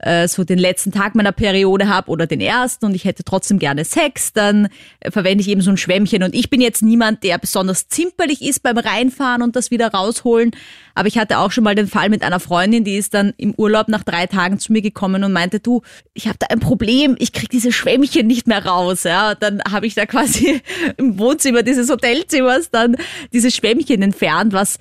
äh, 0.00 0.28
so 0.28 0.44
den 0.44 0.58
letzten 0.58 0.92
Tag 0.92 1.14
meiner 1.14 1.32
Periode 1.32 1.88
habe 1.88 2.10
oder 2.10 2.26
den 2.26 2.40
ersten 2.40 2.86
und 2.86 2.94
ich 2.94 3.04
hätte 3.04 3.22
trotzdem 3.24 3.58
gerne 3.58 3.84
Sex, 3.84 4.32
dann 4.32 4.68
äh, 5.00 5.10
verwende 5.10 5.42
ich 5.42 5.48
eben 5.48 5.60
so 5.60 5.70
ein 5.70 5.76
Schwämmchen. 5.76 6.22
Und 6.22 6.34
ich 6.34 6.50
bin 6.50 6.60
jetzt 6.60 6.82
niemand, 6.82 7.22
der 7.22 7.38
besonders 7.38 7.88
zimperlich 7.88 8.42
ist 8.42 8.62
beim 8.62 8.78
Reinfahren 8.78 9.42
und 9.42 9.56
das 9.56 9.70
wieder 9.70 9.88
rausholen. 9.88 10.52
Aber 10.94 11.08
ich 11.08 11.18
hatte 11.18 11.38
auch 11.38 11.52
schon 11.52 11.64
mal 11.64 11.74
den 11.74 11.86
Fall 11.86 12.08
mit 12.08 12.22
einer 12.22 12.40
Freundin, 12.40 12.84
die 12.84 12.96
ist 12.96 13.14
dann 13.14 13.34
im 13.36 13.54
Urlaub 13.54 13.88
nach 13.88 14.02
drei 14.02 14.26
Tagen 14.26 14.58
zu 14.58 14.72
mir 14.72 14.82
gekommen 14.82 15.22
und 15.22 15.32
meinte, 15.32 15.60
du, 15.60 15.82
ich 16.14 16.26
habe 16.26 16.36
da 16.38 16.46
ein 16.46 16.60
Problem, 16.60 17.16
ich 17.18 17.32
krieg 17.32 17.50
diese 17.50 17.72
Schwämmchen 17.72 18.26
nicht 18.26 18.46
mehr 18.46 18.64
raus. 18.64 19.04
Ja, 19.04 19.34
dann 19.34 19.62
habe 19.70 19.86
ich 19.86 19.94
da 19.94 20.06
quasi 20.06 20.62
im 20.96 21.18
Wohnzimmer 21.18 21.62
dieses 21.62 21.90
Hotelzimmers 21.90 22.70
dann 22.70 22.96
diese 23.32 23.50
Schwämmchen 23.50 24.02
entfernt, 24.02 24.52
was 24.52 24.78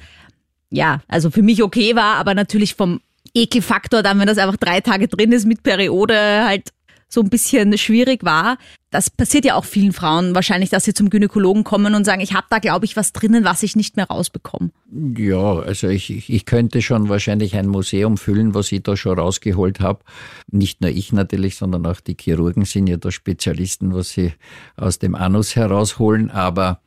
ja, 0.71 1.01
also 1.07 1.31
für 1.31 1.41
mich 1.41 1.63
okay 1.63 1.95
war, 1.95 2.17
aber 2.17 2.35
natürlich 2.35 2.75
vom 2.75 3.01
Ekelfaktor 3.33 4.03
dann, 4.03 4.19
wenn 4.19 4.27
das 4.27 4.37
einfach 4.37 4.57
drei 4.57 4.81
Tage 4.81 5.07
drin 5.07 5.31
ist 5.31 5.45
mit 5.45 5.63
Periode, 5.63 6.15
halt 6.45 6.69
so 7.09 7.21
ein 7.21 7.29
bisschen 7.29 7.75
schwierig 7.77 8.23
war. 8.23 8.57
Das 8.91 9.09
passiert 9.09 9.45
ja 9.45 9.55
auch 9.55 9.65
vielen 9.65 9.93
Frauen 9.93 10.35
wahrscheinlich, 10.35 10.69
dass 10.69 10.83
sie 10.83 10.93
zum 10.93 11.09
Gynäkologen 11.09 11.63
kommen 11.63 11.95
und 11.95 12.05
sagen, 12.05 12.21
ich 12.21 12.33
habe 12.33 12.47
da, 12.49 12.59
glaube 12.59 12.85
ich, 12.85 12.95
was 12.95 13.13
drinnen, 13.13 13.43
was 13.43 13.63
ich 13.63 13.75
nicht 13.75 13.97
mehr 13.97 14.07
rausbekomme. 14.07 14.69
Ja, 15.17 15.59
also 15.59 15.87
ich, 15.87 16.29
ich 16.29 16.45
könnte 16.45 16.81
schon 16.81 17.09
wahrscheinlich 17.09 17.55
ein 17.55 17.67
Museum 17.67 18.17
füllen, 18.17 18.53
was 18.53 18.71
ich 18.71 18.83
da 18.83 18.95
schon 18.95 19.17
rausgeholt 19.17 19.79
habe. 19.79 20.03
Nicht 20.51 20.81
nur 20.81 20.91
ich 20.91 21.11
natürlich, 21.11 21.57
sondern 21.57 21.85
auch 21.85 21.99
die 21.99 22.15
Chirurgen 22.19 22.65
sind 22.65 22.87
ja 22.87 22.97
da 22.97 23.11
Spezialisten, 23.11 23.93
was 23.93 24.09
sie 24.11 24.33
aus 24.77 24.99
dem 24.99 25.15
Anus 25.15 25.55
herausholen. 25.55 26.29
Aber 26.29 26.81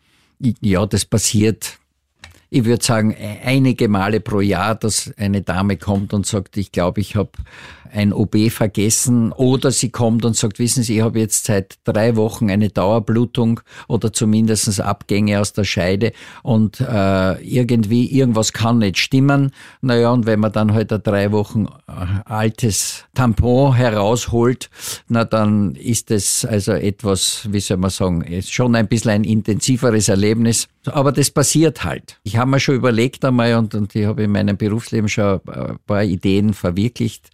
ja, 0.61 0.87
das 0.87 1.05
passiert 1.05 1.78
ich 2.52 2.66
würde 2.66 2.84
sagen, 2.84 3.12
e-, 3.12 3.38
einige 3.44 3.88
Male 3.88 4.20
pro 4.20 4.40
Jahr, 4.40 4.74
dass 4.74 5.12
eine 5.16 5.40
Dame 5.40 5.78
kommt 5.78 6.12
und 6.12 6.26
sagt, 6.26 6.58
ich 6.58 6.70
glaube, 6.70 7.00
ich 7.00 7.16
habe 7.16 7.30
ein 7.90 8.12
OB 8.12 8.50
vergessen 8.50 9.32
oder 9.32 9.70
sie 9.70 9.90
kommt 9.90 10.24
und 10.24 10.36
sagt, 10.36 10.58
wissen 10.58 10.82
Sie, 10.82 10.96
ich 10.96 11.02
habe 11.02 11.18
jetzt 11.18 11.44
seit 11.44 11.76
drei 11.84 12.16
Wochen 12.16 12.50
eine 12.50 12.70
Dauerblutung 12.70 13.60
oder 13.86 14.12
zumindest 14.12 14.80
Abgänge 14.80 15.40
aus 15.40 15.52
der 15.52 15.64
Scheide 15.64 16.12
und 16.42 16.80
äh, 16.80 17.42
irgendwie 17.42 18.06
irgendwas 18.06 18.52
kann 18.52 18.78
nicht 18.78 18.98
stimmen. 18.98 19.52
Naja, 19.80 20.10
und 20.10 20.26
wenn 20.26 20.40
man 20.40 20.52
dann 20.52 20.72
halt 20.72 20.92
ein 20.92 21.02
drei 21.02 21.32
Wochen 21.32 21.66
äh, 21.86 21.92
altes 22.24 23.04
Tampon 23.14 23.74
herausholt, 23.74 24.70
na 25.08 25.24
dann 25.24 25.74
ist 25.74 26.10
es 26.10 26.44
also 26.44 26.72
etwas, 26.72 27.46
wie 27.50 27.60
soll 27.60 27.78
man 27.78 27.90
sagen, 27.90 28.22
ist 28.22 28.52
schon 28.52 28.74
ein 28.74 28.88
bisschen 28.88 29.10
ein 29.10 29.24
intensiveres 29.24 30.08
Erlebnis. 30.08 30.68
Aber 30.87 31.12
das 31.12 31.31
passiert 31.31 31.85
halt. 31.85 32.18
Ich 32.25 32.37
habe 32.37 32.51
mir 32.51 32.61
schon 32.61 32.75
überlegt 32.75 33.25
einmal 33.25 33.55
und, 33.55 33.75
und 33.75 33.95
ich 33.95 34.05
habe 34.05 34.25
in 34.25 34.33
meinem 34.33 34.57
Berufsleben 34.57 35.09
schon 35.09 35.40
ein 35.47 35.79
paar 35.87 36.03
Ideen 36.03 36.55
verwirklicht 36.55 37.31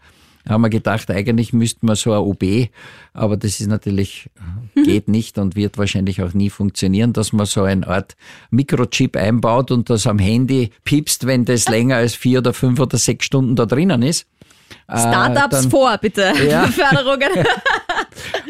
haben 0.48 0.62
wir 0.62 0.70
gedacht, 0.70 1.10
eigentlich 1.10 1.52
müssten 1.52 1.86
wir 1.86 1.96
so 1.96 2.12
ein 2.12 2.20
OB, 2.20 2.68
aber 3.12 3.36
das 3.36 3.60
ist 3.60 3.68
natürlich, 3.68 4.30
geht 4.74 5.08
nicht 5.08 5.38
und 5.38 5.56
wird 5.56 5.78
wahrscheinlich 5.78 6.22
auch 6.22 6.32
nie 6.32 6.50
funktionieren, 6.50 7.12
dass 7.12 7.32
man 7.32 7.46
so 7.46 7.62
eine 7.62 7.86
Art 7.86 8.16
Mikrochip 8.50 9.16
einbaut 9.16 9.70
und 9.70 9.90
das 9.90 10.06
am 10.06 10.18
Handy 10.18 10.70
piepst, 10.84 11.26
wenn 11.26 11.44
das 11.44 11.68
länger 11.68 11.96
als 11.96 12.14
vier 12.14 12.38
oder 12.38 12.52
fünf 12.52 12.80
oder 12.80 12.98
sechs 12.98 13.26
Stunden 13.26 13.56
da 13.56 13.66
drinnen 13.66 14.02
ist. 14.02 14.26
Startups 14.90 15.66
äh, 15.66 15.70
vor, 15.70 15.98
bitte. 15.98 16.32
Ja. 16.48 16.66
Förderungen. 16.66 17.30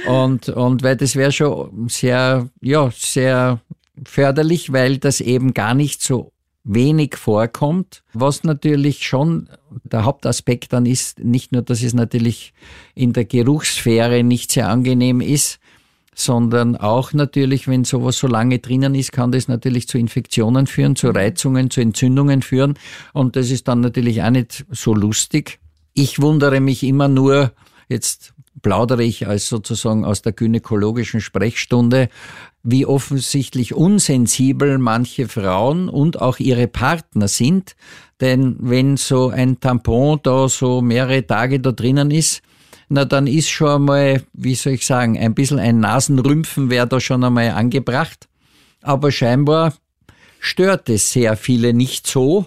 und, 0.06 0.48
und 0.48 0.82
weil 0.82 0.96
das 0.96 1.14
wäre 1.16 1.32
schon 1.32 1.88
sehr, 1.88 2.48
ja, 2.60 2.90
sehr 2.92 3.60
förderlich, 4.04 4.72
weil 4.72 4.98
das 4.98 5.20
eben 5.20 5.54
gar 5.54 5.74
nicht 5.74 6.02
so 6.02 6.32
wenig 6.64 7.16
vorkommt. 7.16 8.02
Was 8.12 8.44
natürlich 8.44 9.06
schon 9.06 9.48
der 9.84 10.04
Hauptaspekt 10.04 10.72
dann 10.72 10.86
ist, 10.86 11.18
nicht 11.18 11.52
nur, 11.52 11.62
dass 11.62 11.82
es 11.82 11.94
natürlich 11.94 12.52
in 12.94 13.12
der 13.12 13.24
Geruchssphäre 13.24 14.22
nicht 14.22 14.52
sehr 14.52 14.68
angenehm 14.68 15.20
ist, 15.20 15.58
sondern 16.14 16.76
auch 16.76 17.12
natürlich, 17.12 17.68
wenn 17.68 17.84
sowas 17.84 18.18
so 18.18 18.26
lange 18.26 18.58
drinnen 18.58 18.94
ist, 18.94 19.12
kann 19.12 19.30
das 19.30 19.46
natürlich 19.46 19.86
zu 19.86 19.98
Infektionen 19.98 20.66
führen, 20.66 20.96
zu 20.96 21.10
Reizungen, 21.10 21.70
zu 21.70 21.80
Entzündungen 21.80 22.42
führen. 22.42 22.74
Und 23.12 23.36
das 23.36 23.50
ist 23.50 23.68
dann 23.68 23.80
natürlich 23.80 24.22
auch 24.22 24.30
nicht 24.30 24.66
so 24.70 24.94
lustig. 24.94 25.60
Ich 25.94 26.20
wundere 26.20 26.60
mich 26.60 26.82
immer 26.82 27.06
nur, 27.06 27.52
jetzt 27.88 28.34
plaudere 28.62 29.04
ich 29.04 29.26
als 29.26 29.48
sozusagen 29.48 30.04
aus 30.04 30.22
der 30.22 30.32
gynäkologischen 30.32 31.20
Sprechstunde, 31.20 32.08
wie 32.62 32.86
offensichtlich 32.86 33.74
unsensibel 33.74 34.78
manche 34.78 35.28
Frauen 35.28 35.88
und 35.88 36.20
auch 36.20 36.38
ihre 36.38 36.68
Partner 36.68 37.28
sind. 37.28 37.76
Denn 38.20 38.56
wenn 38.60 38.96
so 38.96 39.28
ein 39.28 39.60
Tampon 39.60 40.20
da 40.22 40.48
so 40.48 40.82
mehrere 40.82 41.26
Tage 41.26 41.60
da 41.60 41.72
drinnen 41.72 42.10
ist, 42.10 42.42
na 42.88 43.04
dann 43.04 43.26
ist 43.26 43.50
schon 43.50 43.68
einmal, 43.68 44.22
wie 44.32 44.54
soll 44.54 44.74
ich 44.74 44.86
sagen, 44.86 45.18
ein 45.18 45.34
bisschen 45.34 45.58
ein 45.58 45.80
Nasenrümpfen 45.80 46.70
wäre 46.70 46.86
da 46.86 47.00
schon 47.00 47.22
einmal 47.22 47.50
angebracht. 47.50 48.28
Aber 48.82 49.12
scheinbar 49.12 49.74
stört 50.40 50.88
es 50.88 51.12
sehr 51.12 51.36
viele 51.36 51.72
nicht 51.72 52.06
so. 52.06 52.46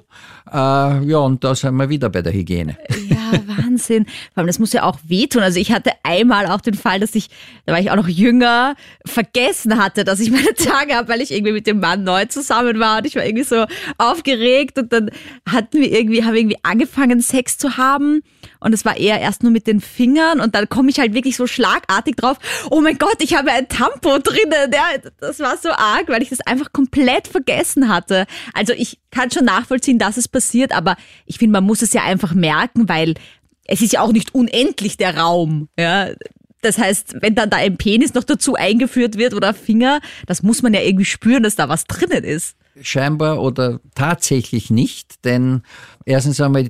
Äh, 0.52 0.58
ja, 1.06 1.18
und 1.20 1.44
da 1.44 1.56
sind 1.56 1.76
wir 1.76 1.88
wieder 1.90 2.10
bei 2.10 2.22
der 2.22 2.34
Hygiene. 2.34 2.78
Ja, 3.08 3.32
Wahnsinn. 3.46 4.06
Vor 4.06 4.40
allem, 4.40 4.48
das 4.48 4.60
muss 4.60 4.74
ja 4.74 4.84
auch 4.84 5.00
wehtun. 5.06 5.42
Also 5.42 5.60
ich 5.60 5.72
hatte 5.72 5.92
einmal 6.04 6.48
auch 6.48 6.60
den 6.60 6.74
Fall, 6.74 7.00
dass 7.00 7.16
ich, 7.16 7.30
da 7.66 7.74
war 7.74 7.80
ich 7.80 7.90
auch 7.90 7.96
noch 7.96 8.08
jünger, 8.08 8.76
vergessen 9.06 9.82
hatte, 9.82 10.04
dass 10.04 10.20
ich 10.20 10.32
meine 10.32 10.54
Tage 10.56 10.96
habe, 10.96 11.08
weil 11.08 11.22
ich 11.22 11.32
irgendwie 11.32 11.54
mit 11.54 11.68
dem 11.68 11.80
Mann 11.80 12.04
neu 12.04 12.26
zusammen 12.26 12.80
war 12.80 12.98
und 12.98 13.08
ich 13.08 13.16
war 13.16 13.26
irgendwie 13.26 13.46
so 13.46 13.66
aufgeregt 13.98 14.78
und 14.78 14.92
dann 14.92 15.12
hatten 15.50 15.80
wir 15.80 15.92
irgendwie, 15.92 16.24
haben 16.24 16.34
wir 16.34 16.42
irgendwie 16.42 16.60
angefangen, 16.64 17.22
Sex 17.22 17.58
zu 17.58 17.78
haben 17.78 18.22
und 18.60 18.74
es 18.74 18.86
war 18.86 18.98
eher 18.98 19.20
erst 19.20 19.44
nur 19.44 19.52
mit 19.52 19.68
den 19.68 19.82
Fingern 19.82 20.40
und 20.40 20.54
dann 20.56 20.70
komme 20.70 20.90
ich 20.90 21.00
halt 21.00 21.14
wirklich 21.14 21.38
so 21.38 21.48
schlagartig 21.48 22.16
drauf, 22.16 22.38
oh 22.70 22.82
mein 22.82 22.98
Gott, 22.98 23.18
ich 23.20 23.36
habe 23.36 23.52
ein 23.52 23.68
Tampo 23.70 24.18
drinnen. 24.20 24.72
Ja, 24.72 25.10
das 25.20 25.40
war 25.40 25.58
so 25.58 25.70
arg, 25.70 26.08
weil 26.08 26.22
ich 26.22 26.30
das 26.30 26.42
einfach 26.42 26.72
komplett 26.72 27.28
vergessen 27.28 27.81
hatte. 27.88 28.26
Also 28.54 28.74
ich 28.74 29.00
kann 29.12 29.32
schon 29.32 29.46
nachvollziehen, 29.46 30.00
dass 30.00 30.18
es 30.18 30.28
passiert, 30.28 30.74
aber 30.74 30.96
ich 31.26 31.38
finde, 31.38 31.54
man 31.54 31.64
muss 31.64 31.82
es 31.82 31.94
ja 31.94 32.04
einfach 32.04 32.34
merken, 32.34 32.90
weil 32.90 33.16
es 33.66 33.82
ist 33.82 33.94
ja 33.94 34.02
auch 34.02 34.12
nicht 34.12 34.34
unendlich 34.36 34.98
der 34.98 35.18
Raum. 35.18 35.70
Ja, 35.78 36.10
Das 36.62 36.78
heißt, 36.78 37.16
wenn 37.22 37.36
dann 37.36 37.50
da 37.50 37.58
ein 37.58 37.78
Penis 37.78 38.14
noch 38.14 38.24
dazu 38.24 38.56
eingeführt 38.56 39.18
wird 39.18 39.34
oder 39.34 39.54
Finger, 39.54 40.00
das 40.28 40.44
muss 40.44 40.62
man 40.62 40.74
ja 40.74 40.82
irgendwie 40.82 41.06
spüren, 41.06 41.44
dass 41.44 41.56
da 41.56 41.70
was 41.70 41.86
drinnen 41.86 42.24
ist. 42.24 42.56
Scheinbar 42.82 43.42
oder 43.42 43.80
tatsächlich 43.96 44.70
nicht, 44.70 45.26
denn 45.26 45.62
erstens 46.06 46.40
einmal, 46.40 46.70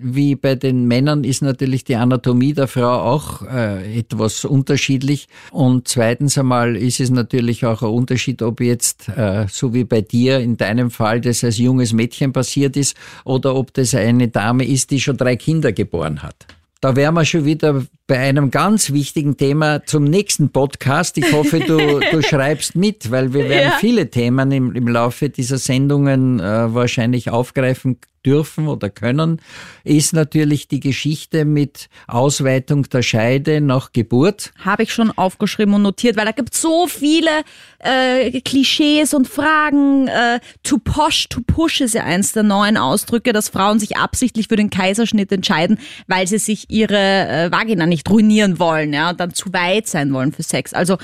wie 0.00 0.34
bei 0.34 0.54
den 0.54 0.86
Männern 0.86 1.24
ist 1.24 1.42
natürlich 1.42 1.84
die 1.84 1.96
Anatomie 1.96 2.52
der 2.52 2.68
Frau 2.68 3.00
auch 3.00 3.42
äh, 3.42 3.98
etwas 3.98 4.44
unterschiedlich. 4.44 5.28
Und 5.50 5.88
zweitens 5.88 6.38
einmal 6.38 6.76
ist 6.76 7.00
es 7.00 7.10
natürlich 7.10 7.64
auch 7.64 7.82
ein 7.82 7.88
Unterschied, 7.88 8.42
ob 8.42 8.60
jetzt, 8.60 9.08
äh, 9.08 9.46
so 9.50 9.74
wie 9.74 9.84
bei 9.84 10.00
dir 10.00 10.40
in 10.40 10.56
deinem 10.56 10.90
Fall, 10.90 11.20
das 11.20 11.44
als 11.44 11.58
junges 11.58 11.92
Mädchen 11.92 12.32
passiert 12.32 12.76
ist 12.76 12.96
oder 13.24 13.54
ob 13.54 13.72
das 13.74 13.94
eine 13.94 14.28
Dame 14.28 14.66
ist, 14.66 14.90
die 14.90 15.00
schon 15.00 15.16
drei 15.16 15.36
Kinder 15.36 15.72
geboren 15.72 16.22
hat. 16.22 16.46
Da 16.84 16.96
wären 16.96 17.14
wir 17.14 17.24
schon 17.24 17.46
wieder 17.46 17.82
bei 18.06 18.18
einem 18.18 18.50
ganz 18.50 18.92
wichtigen 18.92 19.38
Thema 19.38 19.86
zum 19.86 20.04
nächsten 20.04 20.50
Podcast. 20.50 21.16
Ich 21.16 21.32
hoffe, 21.32 21.60
du, 21.60 21.78
du 21.98 22.22
schreibst 22.28 22.76
mit, 22.76 23.10
weil 23.10 23.32
wir 23.32 23.48
werden 23.48 23.70
ja. 23.70 23.78
viele 23.80 24.10
Themen 24.10 24.52
im, 24.52 24.74
im 24.74 24.88
Laufe 24.88 25.30
dieser 25.30 25.56
Sendungen 25.56 26.40
äh, 26.40 26.74
wahrscheinlich 26.74 27.30
aufgreifen 27.30 28.00
dürfen 28.24 28.68
oder 28.68 28.90
können, 28.90 29.40
ist 29.84 30.12
natürlich 30.12 30.68
die 30.68 30.80
Geschichte 30.80 31.44
mit 31.44 31.88
Ausweitung 32.06 32.88
der 32.88 33.02
Scheide 33.02 33.60
nach 33.60 33.92
Geburt. 33.92 34.52
Habe 34.64 34.84
ich 34.84 34.92
schon 34.92 35.10
aufgeschrieben 35.10 35.74
und 35.74 35.82
notiert, 35.82 36.16
weil 36.16 36.24
da 36.24 36.32
gibt 36.32 36.54
so 36.54 36.86
viele 36.86 37.30
äh, 37.78 38.40
Klischees 38.40 39.14
und 39.14 39.28
Fragen. 39.28 40.08
Äh, 40.08 40.40
to 40.62 40.78
posh, 40.78 41.28
to 41.28 41.40
push 41.46 41.80
ist 41.80 41.94
ja 41.94 42.04
eins 42.04 42.32
der 42.32 42.42
neuen 42.42 42.76
Ausdrücke, 42.76 43.32
dass 43.32 43.48
Frauen 43.48 43.78
sich 43.78 43.96
absichtlich 43.96 44.48
für 44.48 44.56
den 44.56 44.70
Kaiserschnitt 44.70 45.30
entscheiden, 45.32 45.78
weil 46.06 46.26
sie 46.26 46.38
sich 46.38 46.70
ihre 46.70 46.96
äh, 46.96 47.52
Vagina 47.52 47.86
nicht 47.86 48.08
ruinieren 48.10 48.58
wollen, 48.58 48.92
ja, 48.92 49.10
und 49.10 49.20
dann 49.20 49.34
zu 49.34 49.52
weit 49.52 49.86
sein 49.86 50.12
wollen 50.12 50.32
für 50.32 50.42
Sex. 50.42 50.72
Also 50.72 50.98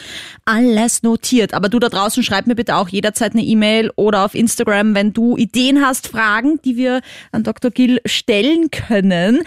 alles 0.45 1.03
notiert. 1.03 1.55
Aber 1.55 1.69
du 1.69 1.79
da 1.79 1.89
draußen 1.89 2.23
schreib 2.23 2.47
mir 2.47 2.55
bitte 2.55 2.77
auch 2.77 2.89
jederzeit 2.89 3.33
eine 3.33 3.43
E-Mail 3.43 3.91
oder 3.97 4.25
auf 4.25 4.35
Instagram, 4.35 4.95
wenn 4.95 5.13
du 5.13 5.37
Ideen 5.37 5.85
hast, 5.85 6.09
Fragen, 6.09 6.61
die 6.65 6.77
wir 6.77 7.01
an 7.33 7.43
Dr. 7.43 7.71
Gill 7.71 8.01
stellen 8.07 8.71
können. 8.71 9.43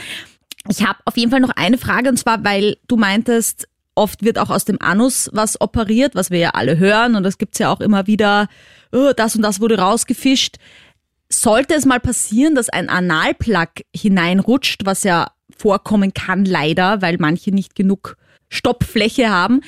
Ich 0.70 0.86
habe 0.86 1.00
auf 1.06 1.18
jeden 1.18 1.32
Fall 1.32 1.42
noch 1.42 1.56
eine 1.56 1.78
Frage 1.78 2.10
und 2.10 2.18
zwar, 2.18 2.44
weil 2.44 2.78
du 2.88 2.96
meintest, 2.96 3.68
oft 3.96 4.24
wird 4.24 4.40
auch 4.40 4.50
aus 4.50 4.66
dem 4.66 4.82
Anus 4.82 5.30
was 5.34 5.60
operiert, 5.60 6.16
was 6.16 6.32
wir 6.32 6.40
ja 6.40 6.50
alle 6.52 6.78
hören 6.78 7.16
und 7.16 7.26
es 7.26 7.38
gibt 7.38 7.60
ja 7.60 7.72
auch 7.72 7.82
immer 7.82 8.08
wieder, 8.08 8.48
oh, 8.92 9.12
das 9.16 9.36
und 9.36 9.42
das 9.42 9.60
wurde 9.60 9.78
rausgefischt. 9.78 10.58
Sollte 11.30 11.74
es 11.74 11.86
mal 11.86 12.00
passieren, 12.00 12.56
dass 12.56 12.70
ein 12.70 12.90
Analplug 12.90 13.70
hineinrutscht, 13.96 14.86
was 14.86 15.04
ja 15.04 15.32
vorkommen 15.58 16.14
kann 16.14 16.46
leider, 16.46 17.02
weil 17.02 17.18
manche 17.20 17.52
nicht 17.52 17.76
genug 17.76 18.18
Stopffläche 18.50 19.30
haben, 19.30 19.62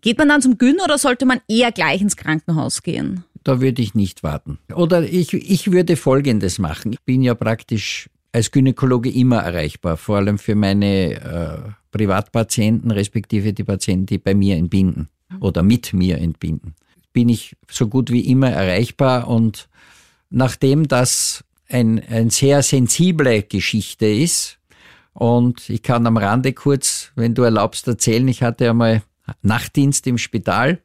geht 0.00 0.18
man 0.18 0.28
dann 0.28 0.42
zum 0.42 0.58
Gyn 0.58 0.78
oder 0.84 0.98
sollte 0.98 1.26
man 1.26 1.40
eher 1.48 1.72
gleich 1.72 2.00
ins 2.00 2.16
Krankenhaus 2.16 2.82
gehen? 2.82 3.24
Da 3.48 3.62
würde 3.62 3.80
ich 3.80 3.94
nicht 3.94 4.22
warten. 4.22 4.58
Oder 4.74 5.04
ich, 5.04 5.32
ich 5.32 5.72
würde 5.72 5.96
Folgendes 5.96 6.58
machen. 6.58 6.92
Ich 6.92 7.00
bin 7.00 7.22
ja 7.22 7.34
praktisch 7.34 8.10
als 8.30 8.50
Gynäkologe 8.50 9.08
immer 9.10 9.38
erreichbar, 9.38 9.96
vor 9.96 10.18
allem 10.18 10.36
für 10.36 10.54
meine 10.54 11.14
äh, 11.14 11.70
Privatpatienten, 11.90 12.90
respektive 12.90 13.54
die 13.54 13.64
Patienten, 13.64 14.04
die 14.04 14.18
bei 14.18 14.34
mir 14.34 14.56
entbinden 14.56 15.08
oder 15.40 15.62
mit 15.62 15.94
mir 15.94 16.18
entbinden. 16.18 16.74
Bin 17.14 17.30
ich 17.30 17.56
so 17.70 17.88
gut 17.88 18.10
wie 18.10 18.30
immer 18.30 18.50
erreichbar 18.50 19.28
und 19.28 19.70
nachdem 20.28 20.86
das 20.86 21.42
ein, 21.70 22.06
ein 22.06 22.28
sehr 22.28 22.62
sensible 22.62 23.44
Geschichte 23.44 24.04
ist 24.04 24.58
und 25.14 25.70
ich 25.70 25.82
kann 25.82 26.06
am 26.06 26.18
Rande 26.18 26.52
kurz, 26.52 27.12
wenn 27.14 27.32
du 27.32 27.44
erlaubst, 27.44 27.88
erzählen, 27.88 28.28
ich 28.28 28.42
hatte 28.42 28.68
einmal 28.68 29.02
Nachtdienst 29.40 30.06
im 30.06 30.18
Spital 30.18 30.82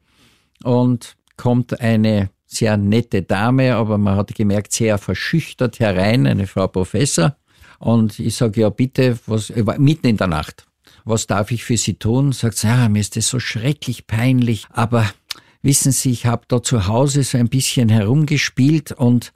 und 0.62 1.18
kommt 1.36 1.78
eine 1.82 2.30
sehr 2.54 2.76
nette 2.76 3.22
Dame, 3.22 3.74
aber 3.74 3.98
man 3.98 4.16
hat 4.16 4.34
gemerkt, 4.34 4.72
sehr 4.72 4.98
verschüchtert 4.98 5.80
herein, 5.80 6.26
eine 6.26 6.46
Frau 6.46 6.68
Professor. 6.68 7.36
Und 7.78 8.18
ich 8.18 8.36
sage, 8.36 8.62
ja 8.62 8.70
bitte, 8.70 9.18
was, 9.26 9.52
mitten 9.78 10.06
in 10.06 10.16
der 10.16 10.26
Nacht, 10.26 10.66
was 11.04 11.26
darf 11.26 11.50
ich 11.50 11.64
für 11.64 11.76
Sie 11.76 11.94
tun? 11.94 12.32
Sagt 12.32 12.56
sie, 12.56 12.66
ja, 12.66 12.88
mir 12.88 13.00
ist 13.00 13.16
das 13.16 13.28
so 13.28 13.38
schrecklich 13.38 14.06
peinlich, 14.06 14.66
aber 14.70 15.06
wissen 15.62 15.92
Sie, 15.92 16.10
ich 16.10 16.26
habe 16.26 16.44
da 16.48 16.62
zu 16.62 16.86
Hause 16.86 17.22
so 17.22 17.36
ein 17.36 17.48
bisschen 17.48 17.88
herumgespielt 17.88 18.92
und, 18.92 19.32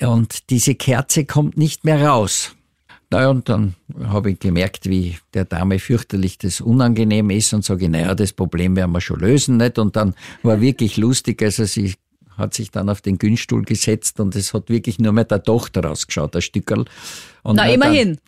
und 0.00 0.50
diese 0.50 0.74
Kerze 0.74 1.24
kommt 1.24 1.56
nicht 1.56 1.84
mehr 1.84 2.06
raus. 2.06 2.54
Naja, 3.10 3.28
und 3.28 3.48
dann 3.50 3.74
habe 4.04 4.30
ich 4.30 4.38
gemerkt, 4.38 4.88
wie 4.88 5.18
der 5.34 5.44
Dame 5.44 5.78
fürchterlich 5.78 6.38
das 6.38 6.62
unangenehm 6.62 7.28
ist 7.28 7.52
und 7.52 7.62
sage, 7.62 7.90
naja, 7.90 8.14
das 8.14 8.32
Problem 8.32 8.74
werden 8.74 8.92
wir 8.92 9.02
schon 9.02 9.20
lösen, 9.20 9.58
nicht? 9.58 9.78
Und 9.78 9.96
dann 9.96 10.14
war 10.42 10.62
wirklich 10.62 10.96
lustig, 10.96 11.42
also 11.42 11.66
sie 11.66 11.94
hat 12.36 12.54
sich 12.54 12.70
dann 12.70 12.88
auf 12.88 13.00
den 13.00 13.18
Günststuhl 13.18 13.62
gesetzt 13.62 14.20
und 14.20 14.34
es 14.36 14.54
hat 14.54 14.68
wirklich 14.68 14.98
nur 14.98 15.12
mehr 15.12 15.24
der 15.24 15.42
Tochter 15.42 15.84
rausgeschaut, 15.84 16.34
ein 16.36 16.42
Stückerl. 16.42 16.84
Und 17.44 17.56
Na, 17.56 17.68
immerhin. 17.68 18.18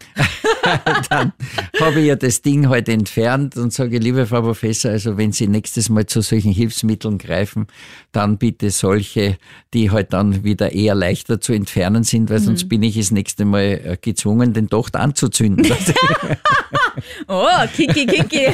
Dann, 0.65 1.03
dann 1.11 1.33
habe 1.81 2.01
ich 2.01 2.07
ja 2.07 2.17
das 2.17 2.43
Ding 2.43 2.65
heute 2.65 2.73
halt 2.73 2.89
entfernt 2.89 3.57
und 3.57 3.73
sage, 3.73 3.99
liebe 3.99 4.27
Frau 4.27 4.43
Professor, 4.43 4.91
also 4.91 5.17
wenn 5.17 5.31
Sie 5.31 5.47
nächstes 5.47 5.89
Mal 5.89 6.07
zu 6.07 6.21
solchen 6.21 6.53
Hilfsmitteln 6.53 7.19
greifen, 7.19 7.69
dann 8.11 8.39
bitte 8.39 8.71
solche, 8.71 9.39
die 9.73 9.93
halt 9.93 10.13
dann 10.13 10.43
wieder 10.43 10.73
eher 10.73 10.97
leichter 10.97 11.41
zu 11.41 11.53
entfernen 11.53 12.03
sind, 12.03 12.29
weil 12.29 12.41
mhm. 12.41 12.45
sonst 12.45 12.69
bin 12.69 12.83
ich 12.83 12.97
das 12.97 13.13
nächste 13.13 13.45
Mal 13.45 13.81
äh, 13.85 13.97
gezwungen, 14.01 14.53
den 14.53 14.67
Docht 14.67 14.97
anzuzünden. 14.97 15.65
oh, 17.29 17.47
kiki, 17.75 18.07
kiki. 18.07 18.49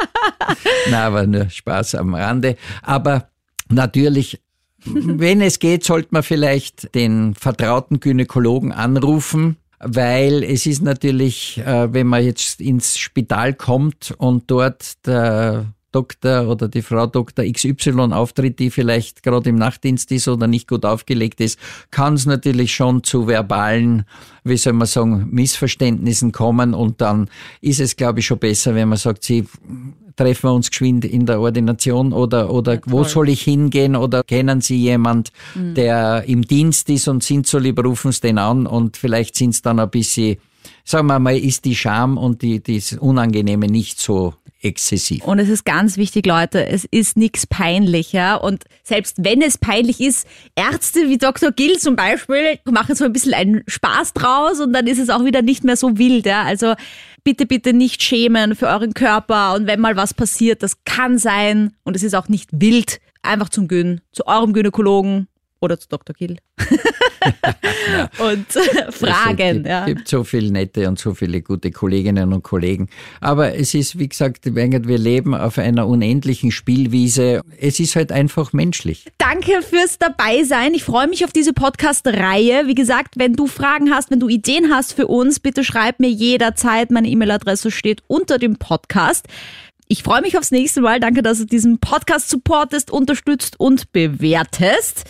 Na, 0.90 1.06
aber 1.06 1.26
nur 1.26 1.50
Spaß 1.50 1.96
am 1.96 2.14
Rande. 2.14 2.56
Aber 2.80 3.28
natürlich 3.68 4.40
wenn 4.86 5.40
es 5.40 5.58
geht, 5.58 5.84
sollte 5.84 6.08
man 6.10 6.22
vielleicht 6.22 6.94
den 6.94 7.34
vertrauten 7.34 8.00
Gynäkologen 8.00 8.72
anrufen, 8.72 9.56
weil 9.78 10.42
es 10.42 10.66
ist 10.66 10.82
natürlich, 10.82 11.58
äh, 11.58 11.92
wenn 11.92 12.06
man 12.06 12.24
jetzt 12.24 12.60
ins 12.60 12.98
Spital 12.98 13.54
kommt 13.54 14.14
und 14.18 14.50
dort 14.50 15.06
der 15.06 15.72
Doktor 15.92 16.48
oder 16.48 16.68
die 16.68 16.82
Frau 16.82 17.06
Doktor 17.06 17.44
XY 17.44 18.12
auftritt, 18.12 18.58
die 18.58 18.70
vielleicht 18.70 19.22
gerade 19.22 19.48
im 19.48 19.56
Nachtdienst 19.56 20.12
ist 20.12 20.28
oder 20.28 20.46
nicht 20.46 20.68
gut 20.68 20.84
aufgelegt 20.84 21.40
ist, 21.40 21.58
kann 21.90 22.14
es 22.14 22.26
natürlich 22.26 22.74
schon 22.74 23.02
zu 23.02 23.26
verbalen, 23.26 24.04
wie 24.44 24.58
soll 24.58 24.74
man 24.74 24.86
sagen, 24.86 25.28
Missverständnissen 25.30 26.32
kommen 26.32 26.74
und 26.74 27.00
dann 27.00 27.30
ist 27.62 27.80
es, 27.80 27.96
glaube 27.96 28.20
ich, 28.20 28.26
schon 28.26 28.38
besser, 28.38 28.74
wenn 28.74 28.90
man 28.90 28.98
sagt, 28.98 29.24
sie 29.24 29.46
treffen 30.16 30.48
wir 30.48 30.54
uns 30.54 30.70
geschwind 30.70 31.04
in 31.04 31.26
der 31.26 31.40
Ordination 31.40 32.12
oder, 32.12 32.50
oder 32.50 32.74
ja, 32.74 32.80
wo 32.86 33.04
soll 33.04 33.28
ich 33.28 33.42
hingehen 33.42 33.96
oder 33.96 34.22
kennen 34.22 34.60
Sie 34.60 34.76
jemand, 34.76 35.30
mhm. 35.54 35.74
der 35.74 36.24
im 36.26 36.42
Dienst 36.42 36.88
ist 36.90 37.08
und 37.08 37.22
sind 37.22 37.46
so 37.46 37.58
lieb, 37.58 37.82
rufen 37.84 38.12
Sie 38.12 38.22
den 38.22 38.38
an 38.38 38.66
und 38.66 38.96
vielleicht 38.96 39.36
sind 39.36 39.50
es 39.50 39.62
dann 39.62 39.78
ein 39.78 39.90
bisschen, 39.90 40.38
sagen 40.84 41.06
wir 41.06 41.18
mal, 41.18 41.36
ist 41.36 41.64
die 41.64 41.76
Scham 41.76 42.18
und 42.18 42.42
die, 42.42 42.62
das 42.62 42.94
Unangenehme 42.94 43.66
nicht 43.66 44.00
so 44.00 44.34
exzessiv. 44.62 45.24
Und 45.24 45.38
es 45.38 45.48
ist 45.48 45.64
ganz 45.64 45.96
wichtig, 45.96 46.26
Leute, 46.26 46.66
es 46.66 46.84
ist 46.90 47.16
nichts 47.16 47.46
peinlicher. 47.46 48.42
Und 48.42 48.64
selbst 48.82 49.22
wenn 49.22 49.42
es 49.42 49.58
peinlich 49.58 50.00
ist, 50.00 50.26
Ärzte 50.54 51.08
wie 51.08 51.18
Dr. 51.18 51.52
Gill 51.52 51.78
zum 51.78 51.94
Beispiel 51.96 52.58
machen 52.64 52.94
so 52.94 53.04
ein 53.04 53.12
bisschen 53.12 53.34
einen 53.34 53.62
Spaß 53.66 54.14
draus 54.14 54.60
und 54.60 54.72
dann 54.72 54.86
ist 54.86 54.98
es 54.98 55.10
auch 55.10 55.24
wieder 55.24 55.42
nicht 55.42 55.62
mehr 55.62 55.76
so 55.76 55.98
wild. 55.98 56.26
Ja? 56.26 56.42
Also 56.42 56.74
bitte, 57.26 57.44
bitte 57.44 57.72
nicht 57.72 58.04
schämen 58.04 58.54
für 58.54 58.68
euren 58.68 58.94
Körper. 58.94 59.54
Und 59.54 59.66
wenn 59.66 59.80
mal 59.80 59.96
was 59.96 60.14
passiert, 60.14 60.62
das 60.62 60.84
kann 60.84 61.18
sein 61.18 61.74
und 61.82 61.96
es 61.96 62.04
ist 62.04 62.14
auch 62.14 62.28
nicht 62.28 62.50
wild, 62.52 63.00
einfach 63.20 63.48
zum 63.48 63.66
Gyn, 63.66 64.00
zu 64.12 64.28
eurem 64.28 64.52
Gynäkologen 64.52 65.26
oder 65.60 65.76
zu 65.76 65.88
Dr. 65.88 66.14
Gill. 66.14 66.38
Und 68.18 68.56
äh, 68.56 68.92
Fragen. 68.92 69.64
Es 69.64 69.86
gibt, 69.86 69.98
gibt 69.98 70.08
so 70.08 70.24
viele 70.24 70.50
nette 70.52 70.88
und 70.88 70.98
so 70.98 71.14
viele 71.14 71.42
gute 71.42 71.70
Kolleginnen 71.70 72.32
und 72.32 72.42
Kollegen. 72.42 72.88
Aber 73.20 73.54
es 73.54 73.74
ist, 73.74 73.98
wie 73.98 74.08
gesagt, 74.08 74.54
wir 74.54 74.98
leben 74.98 75.34
auf 75.34 75.58
einer 75.58 75.86
unendlichen 75.86 76.50
Spielwiese. 76.50 77.42
Es 77.58 77.80
ist 77.80 77.96
halt 77.96 78.12
einfach 78.12 78.52
menschlich. 78.52 79.06
Danke 79.18 79.62
fürs 79.62 79.98
Dabeisein. 79.98 80.74
Ich 80.74 80.84
freue 80.84 81.08
mich 81.08 81.24
auf 81.24 81.32
diese 81.32 81.52
Podcast-Reihe. 81.52 82.66
Wie 82.66 82.74
gesagt, 82.74 83.14
wenn 83.16 83.34
du 83.34 83.46
Fragen 83.46 83.90
hast, 83.90 84.10
wenn 84.10 84.20
du 84.20 84.28
Ideen 84.28 84.72
hast 84.72 84.92
für 84.92 85.06
uns, 85.06 85.40
bitte 85.40 85.64
schreib 85.64 86.00
mir 86.00 86.10
jederzeit. 86.10 86.90
Meine 86.90 87.08
E-Mail-Adresse 87.08 87.70
steht 87.70 88.02
unter 88.06 88.38
dem 88.38 88.56
Podcast. 88.56 89.26
Ich 89.88 90.02
freue 90.02 90.20
mich 90.20 90.36
aufs 90.36 90.50
nächste 90.50 90.80
Mal. 90.80 90.98
Danke, 90.98 91.22
dass 91.22 91.38
du 91.38 91.46
diesen 91.46 91.78
Podcast 91.78 92.28
supportest, 92.28 92.90
unterstützt 92.90 93.60
und 93.60 93.92
bewertest. 93.92 95.04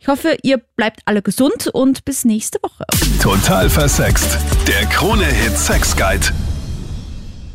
Ich 0.00 0.06
hoffe, 0.06 0.36
ihr 0.42 0.58
bleibt 0.76 1.00
alle 1.06 1.22
gesund 1.22 1.66
und 1.72 2.04
bis 2.04 2.24
nächste 2.24 2.58
Woche. 2.62 2.84
Total 3.20 3.68
versext. 3.68 4.38
Der 4.66 4.86
Krone-Hit 4.86 5.58
Sex 5.58 5.96
Guide. 5.96 6.26